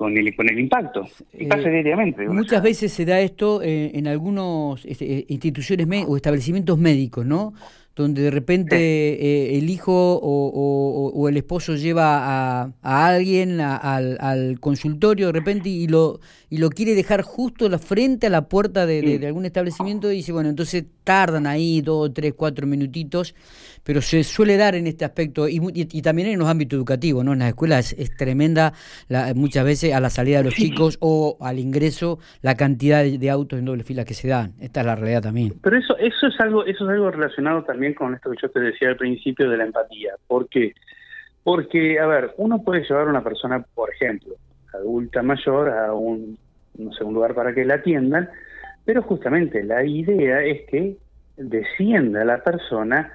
con 0.00 0.16
el, 0.16 0.34
con 0.34 0.48
el 0.48 0.58
impacto. 0.58 1.06
Y 1.38 1.44
pasa 1.44 1.68
eh, 1.68 1.72
diariamente. 1.72 2.26
Muchas 2.26 2.62
veces 2.62 2.90
se 2.90 3.04
da 3.04 3.20
esto 3.20 3.60
eh, 3.60 3.90
en 3.92 4.08
algunas 4.08 4.82
este, 4.86 5.26
instituciones 5.28 5.86
o 6.08 6.16
establecimientos 6.16 6.78
médicos, 6.78 7.26
¿no? 7.26 7.52
Donde 8.00 8.22
de 8.22 8.30
repente 8.30 8.76
eh, 8.76 9.58
el 9.58 9.70
hijo 9.70 10.18
o, 10.22 11.28
el 11.28 11.36
esposo 11.36 11.76
lleva 11.76 12.64
a, 12.64 12.72
alguien 13.06 13.60
al, 13.60 14.58
consultorio 14.60 15.26
de 15.26 15.32
repente 15.32 15.68
y 15.68 15.86
lo 15.86 16.20
y 16.52 16.58
lo 16.58 16.68
quiere 16.70 16.96
dejar 16.96 17.22
justo 17.22 17.68
la 17.68 17.78
frente 17.78 18.26
a 18.26 18.30
la 18.30 18.48
puerta 18.48 18.84
de, 18.84 19.24
algún 19.24 19.44
establecimiento 19.44 20.10
y 20.10 20.16
dice, 20.16 20.32
bueno, 20.32 20.48
entonces 20.48 20.84
tardan 21.04 21.46
ahí 21.46 21.80
dos, 21.80 22.12
tres, 22.12 22.34
cuatro 22.36 22.66
minutitos, 22.66 23.36
pero 23.84 24.02
se 24.02 24.24
suele 24.24 24.56
dar 24.56 24.74
en 24.74 24.88
este 24.88 25.04
aspecto 25.04 25.48
y, 25.48 25.60
también 26.02 26.28
en 26.28 26.38
los 26.40 26.48
ámbitos 26.48 26.76
educativos, 26.76 27.24
¿no? 27.24 27.34
En 27.34 27.38
las 27.38 27.48
escuelas 27.48 27.92
es, 27.96 28.16
tremenda 28.16 28.72
muchas 29.36 29.64
veces 29.64 29.94
a 29.94 30.00
la 30.00 30.10
salida 30.10 30.38
de 30.38 30.44
los 30.44 30.54
chicos 30.54 30.98
o 31.00 31.38
al 31.40 31.60
ingreso 31.60 32.18
la 32.42 32.56
cantidad 32.56 33.04
de, 33.04 33.30
autos 33.30 33.60
en 33.60 33.64
doble 33.64 33.84
fila 33.84 34.04
que 34.04 34.14
se 34.14 34.26
dan. 34.26 34.54
Esta 34.60 34.80
es 34.80 34.86
la 34.86 34.96
realidad 34.96 35.22
también. 35.22 35.54
Pero 35.62 35.78
eso 35.78 35.96
eso 35.98 36.26
es 36.26 36.40
algo 36.40 36.64
eso 36.64 36.84
es 36.84 36.90
algo 36.90 37.10
relacionado 37.12 37.62
también 37.62 37.89
con 37.94 38.14
esto 38.14 38.30
que 38.30 38.38
yo 38.40 38.50
te 38.50 38.60
decía 38.60 38.88
al 38.88 38.96
principio 38.96 39.48
de 39.48 39.56
la 39.56 39.64
empatía. 39.64 40.14
¿Por 40.26 40.48
qué? 40.48 40.74
Porque, 41.42 41.98
a 41.98 42.06
ver, 42.06 42.34
uno 42.36 42.62
puede 42.62 42.82
llevar 42.82 43.06
a 43.06 43.10
una 43.10 43.24
persona, 43.24 43.64
por 43.74 43.90
ejemplo, 43.90 44.34
adulta 44.74 45.22
mayor 45.22 45.70
a 45.70 45.92
un, 45.94 46.38
no 46.76 46.92
sé, 46.92 47.04
un 47.04 47.14
lugar 47.14 47.34
para 47.34 47.54
que 47.54 47.64
la 47.64 47.74
atiendan, 47.74 48.28
pero 48.84 49.02
justamente 49.02 49.62
la 49.62 49.84
idea 49.84 50.42
es 50.42 50.62
que 50.68 50.96
descienda 51.36 52.24
la 52.24 52.42
persona 52.42 53.12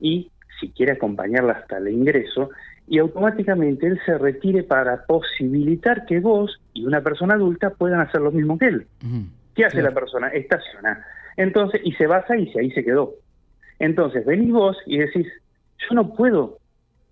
y 0.00 0.30
si 0.58 0.70
quiere 0.70 0.92
acompañarla 0.92 1.52
hasta 1.52 1.78
el 1.78 1.88
ingreso 1.88 2.50
y 2.88 2.98
automáticamente 2.98 3.86
él 3.86 4.00
se 4.06 4.16
retire 4.16 4.62
para 4.62 5.04
posibilitar 5.04 6.06
que 6.06 6.20
vos 6.20 6.60
y 6.72 6.86
una 6.86 7.00
persona 7.00 7.34
adulta 7.34 7.70
puedan 7.70 8.00
hacer 8.00 8.20
lo 8.20 8.30
mismo 8.30 8.58
que 8.58 8.66
él. 8.66 8.86
¿Qué 9.54 9.64
hace 9.64 9.82
la 9.82 9.90
persona? 9.90 10.28
Estaciona. 10.28 11.04
Entonces, 11.36 11.80
y 11.84 11.92
se 11.92 12.06
basa 12.06 12.36
y 12.36 12.52
ahí 12.58 12.70
se 12.70 12.84
quedó. 12.84 13.14
Entonces, 13.78 14.24
venís 14.24 14.52
vos 14.52 14.76
y 14.86 14.98
decís, 14.98 15.26
yo 15.78 15.94
no 15.94 16.14
puedo 16.14 16.58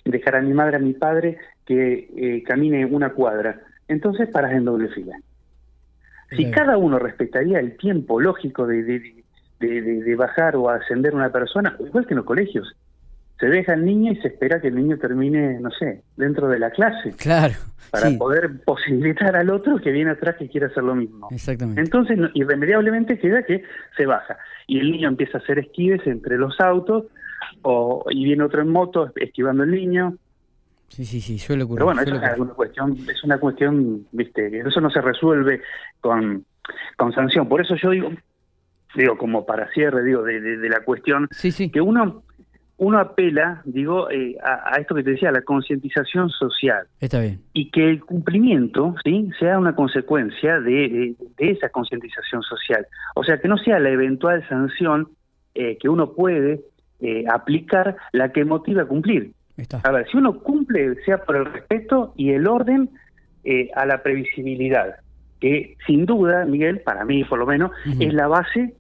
dejar 0.04 0.36
a 0.36 0.42
mi 0.42 0.52
madre, 0.52 0.76
a 0.76 0.80
mi 0.80 0.92
padre 0.92 1.38
que 1.66 2.08
eh, 2.16 2.42
camine 2.44 2.84
una 2.86 3.10
cuadra. 3.10 3.60
Entonces 3.88 4.28
paras 4.28 4.52
en 4.52 4.64
doble 4.64 4.88
fila. 4.88 5.16
Si 6.30 6.50
cada 6.50 6.78
uno 6.78 6.98
respetaría 6.98 7.60
el 7.60 7.76
tiempo 7.76 8.20
lógico 8.20 8.66
de, 8.66 8.82
de, 9.60 10.16
bajar 10.16 10.56
o 10.56 10.68
ascender 10.68 11.14
una 11.14 11.30
persona, 11.30 11.76
igual 11.78 12.06
que 12.06 12.14
en 12.14 12.18
los 12.18 12.26
colegios, 12.26 12.74
se 13.38 13.46
deja 13.46 13.72
al 13.72 13.84
niño 13.84 14.12
y 14.12 14.16
se 14.16 14.28
espera 14.28 14.60
que 14.60 14.68
el 14.68 14.76
niño 14.76 14.98
termine, 14.98 15.58
no 15.60 15.70
sé, 15.70 16.02
dentro 16.16 16.48
de 16.48 16.58
la 16.58 16.70
clase. 16.70 17.12
Claro. 17.12 17.54
Para 17.90 18.10
poder 18.18 18.64
posibilitar 18.64 19.36
al 19.36 19.50
otro 19.50 19.78
que 19.78 19.92
viene 19.92 20.10
atrás 20.10 20.36
que 20.36 20.48
quiera 20.48 20.66
hacer 20.66 20.82
lo 20.82 20.94
mismo. 20.94 21.28
Exactamente. 21.30 21.80
Entonces, 21.80 22.18
irremediablemente 22.34 23.18
queda 23.18 23.42
que 23.44 23.62
se 23.96 24.06
baja. 24.06 24.36
Y 24.66 24.80
el 24.80 24.90
niño 24.90 25.08
empieza 25.08 25.38
a 25.38 25.40
hacer 25.40 25.58
esquives 25.60 26.04
entre 26.06 26.36
los 26.36 26.60
autos, 26.60 27.04
o, 27.62 28.04
y 28.10 28.24
viene 28.24 28.42
otro 28.42 28.62
en 28.62 28.68
moto 28.68 29.12
esquivando 29.14 29.62
el 29.62 29.70
niño. 29.70 30.16
Sí, 30.88 31.04
sí, 31.04 31.20
sí, 31.20 31.38
suele 31.38 31.64
ocurrir. 31.64 31.78
Pero 31.78 31.86
bueno, 31.86 32.02
eso 32.02 32.14
es 32.14 32.38
una 32.38 32.54
cuestión, 32.54 32.96
es 33.08 33.24
una 33.24 33.38
cuestión, 33.38 34.06
viste, 34.12 34.58
eso 34.58 34.80
no 34.80 34.90
se 34.90 35.00
resuelve 35.00 35.60
con, 36.00 36.44
con 36.96 37.12
sanción. 37.12 37.48
Por 37.48 37.60
eso 37.60 37.74
yo 37.76 37.90
digo, 37.90 38.10
digo, 38.96 39.16
como 39.16 39.46
para 39.46 39.70
cierre, 39.72 40.02
digo, 40.02 40.22
de, 40.22 40.40
de, 40.40 40.68
la 40.68 40.80
cuestión, 40.80 41.28
sí, 41.30 41.52
sí. 41.52 41.70
que 41.70 41.80
uno 41.80 42.23
uno 42.76 42.98
apela, 42.98 43.62
digo, 43.64 44.10
eh, 44.10 44.36
a, 44.42 44.76
esto 44.80 44.94
que 44.94 45.04
te 45.04 45.12
decía, 45.12 45.28
a 45.28 45.32
la 45.32 45.42
concientización 45.42 46.28
social. 46.30 46.86
Está 47.00 47.20
bien. 47.20 47.40
Y 47.52 47.70
que 47.70 47.88
el 47.88 48.04
cumplimiento, 48.04 48.94
¿sí? 49.04 49.30
Sea 49.38 49.58
una 49.58 49.76
consecuencia 49.76 50.60
de, 50.60 51.14
esa 51.38 51.68
concientización 51.68 52.42
social. 52.42 52.86
O 53.14 53.22
sea, 53.22 53.38
que 53.38 53.48
no 53.48 53.56
sea 53.58 53.78
la 53.78 53.90
eventual 53.90 54.46
sanción 54.48 55.08
eh, 55.54 55.78
que 55.80 55.88
uno 55.88 56.12
puede 56.12 56.62
eh, 57.00 57.24
aplicar 57.32 57.96
la 58.12 58.32
que 58.32 58.44
motiva 58.44 58.82
a 58.82 58.86
cumplir. 58.86 59.32
A 59.84 59.92
ver, 59.92 60.08
si 60.10 60.16
uno 60.16 60.40
cumple, 60.40 60.96
sea 61.04 61.18
por 61.18 61.36
el 61.36 61.44
respeto 61.44 62.12
y 62.16 62.30
el 62.30 62.48
orden 62.48 62.90
a 63.76 63.84
la 63.84 64.02
previsibilidad, 64.02 64.96
que 65.38 65.76
sin 65.86 66.06
duda, 66.06 66.46
Miguel, 66.46 66.80
para 66.80 67.04
mí 67.04 67.22
por 67.24 67.38
lo 67.38 67.46
menos, 67.46 67.70
es 68.00 68.12
la 68.14 68.26
base 68.26 68.74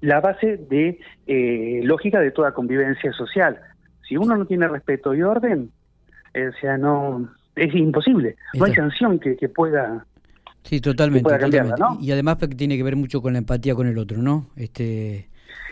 la 0.00 0.20
base 0.20 0.56
de 0.56 0.98
eh, 1.26 1.80
lógica 1.84 2.20
de 2.20 2.30
toda 2.30 2.52
convivencia 2.52 3.12
social. 3.12 3.58
Si 4.06 4.16
uno 4.16 4.36
no 4.36 4.46
tiene 4.46 4.68
respeto 4.68 5.14
y 5.14 5.22
orden, 5.22 5.70
eh, 6.34 6.48
o 6.48 6.52
sea, 6.60 6.76
no 6.76 7.28
es 7.56 7.74
imposible. 7.74 8.36
No 8.54 8.64
hay 8.64 8.74
sanción 8.74 9.18
que, 9.18 9.36
pueda 9.48 10.06
Sí, 10.62 10.80
totalmente. 10.80 11.30
Y 12.00 12.10
además 12.10 12.36
porque 12.36 12.54
tiene 12.54 12.76
que 12.76 12.82
ver 12.82 12.96
mucho 12.96 13.20
con 13.20 13.34
la 13.34 13.38
empatía 13.38 13.74
con 13.74 13.86
el 13.86 13.98
otro, 13.98 14.22
¿no? 14.22 14.46
Este, 14.56 15.28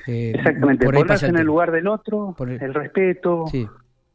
eh, 0.07 0.33
Exactamente, 0.35 0.85
por 0.85 0.95
ponerse 0.95 1.27
en 1.27 1.39
el 1.39 1.47
lugar 1.47 1.73
del 1.73 1.87
otro, 1.87 2.37
el... 2.41 2.75
respeto. 2.75 3.47
Sí, 3.51 3.67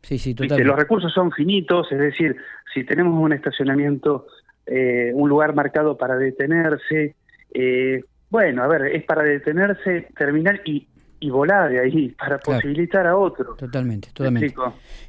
sí, 0.02 0.17
sí 0.17 0.36
totalmente. 0.36 0.65
Los 0.65 0.78
recursos 0.78 1.12
son 1.13 1.32
finitos, 1.32 1.91
es 1.91 2.00
decir, 2.00 2.36
si 2.73 2.84
tenemos 2.84 3.19
un 3.19 3.34
estacionamiento, 3.34 4.28
un 5.13 5.30
lugar 5.30 5.56
marcado 5.56 5.97
para 5.97 6.15
detenerse, 6.15 7.15
eh, 7.54 8.02
bueno, 8.30 8.63
a 8.63 8.68
ver, 8.68 8.88
es 8.88 9.04
para 9.04 9.24
detenerse, 9.24 10.10
terminar 10.18 10.62
y, 10.66 10.88
y 11.20 11.30
volar 11.30 11.70
de 11.70 11.80
ahí, 11.80 12.10
para 12.10 12.38
posibilitar 12.40 13.08
a 13.08 13.16
otro. 13.16 13.56
Totalmente, 13.56 14.10
totalmente. 14.13 14.54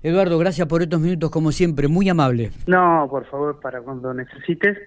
Eduardo, 0.02 0.38
gracias 0.38 0.66
por 0.68 0.82
estos 0.82 1.00
minutos, 1.00 1.30
como 1.30 1.52
siempre, 1.52 1.88
muy 1.88 2.08
amable. 2.08 2.50
No, 2.66 3.06
por 3.10 3.24
favor, 3.26 3.58
para 3.60 3.80
cuando 3.80 4.12
necesites, 4.14 4.78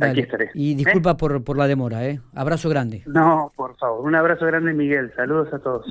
aquí 0.00 0.20
estaré. 0.20 0.50
Y 0.54 0.74
disculpa 0.74 1.12
¿Eh? 1.12 1.14
por, 1.14 1.44
por 1.44 1.56
la 1.56 1.66
demora, 1.66 2.04
¿eh? 2.06 2.20
Abrazo 2.34 2.68
grande. 2.68 3.02
No, 3.06 3.52
por 3.54 3.76
favor, 3.76 4.04
un 4.04 4.14
abrazo 4.14 4.46
grande, 4.46 4.72
Miguel. 4.72 5.12
Saludos 5.14 5.52
a 5.52 5.58
todos. 5.58 5.84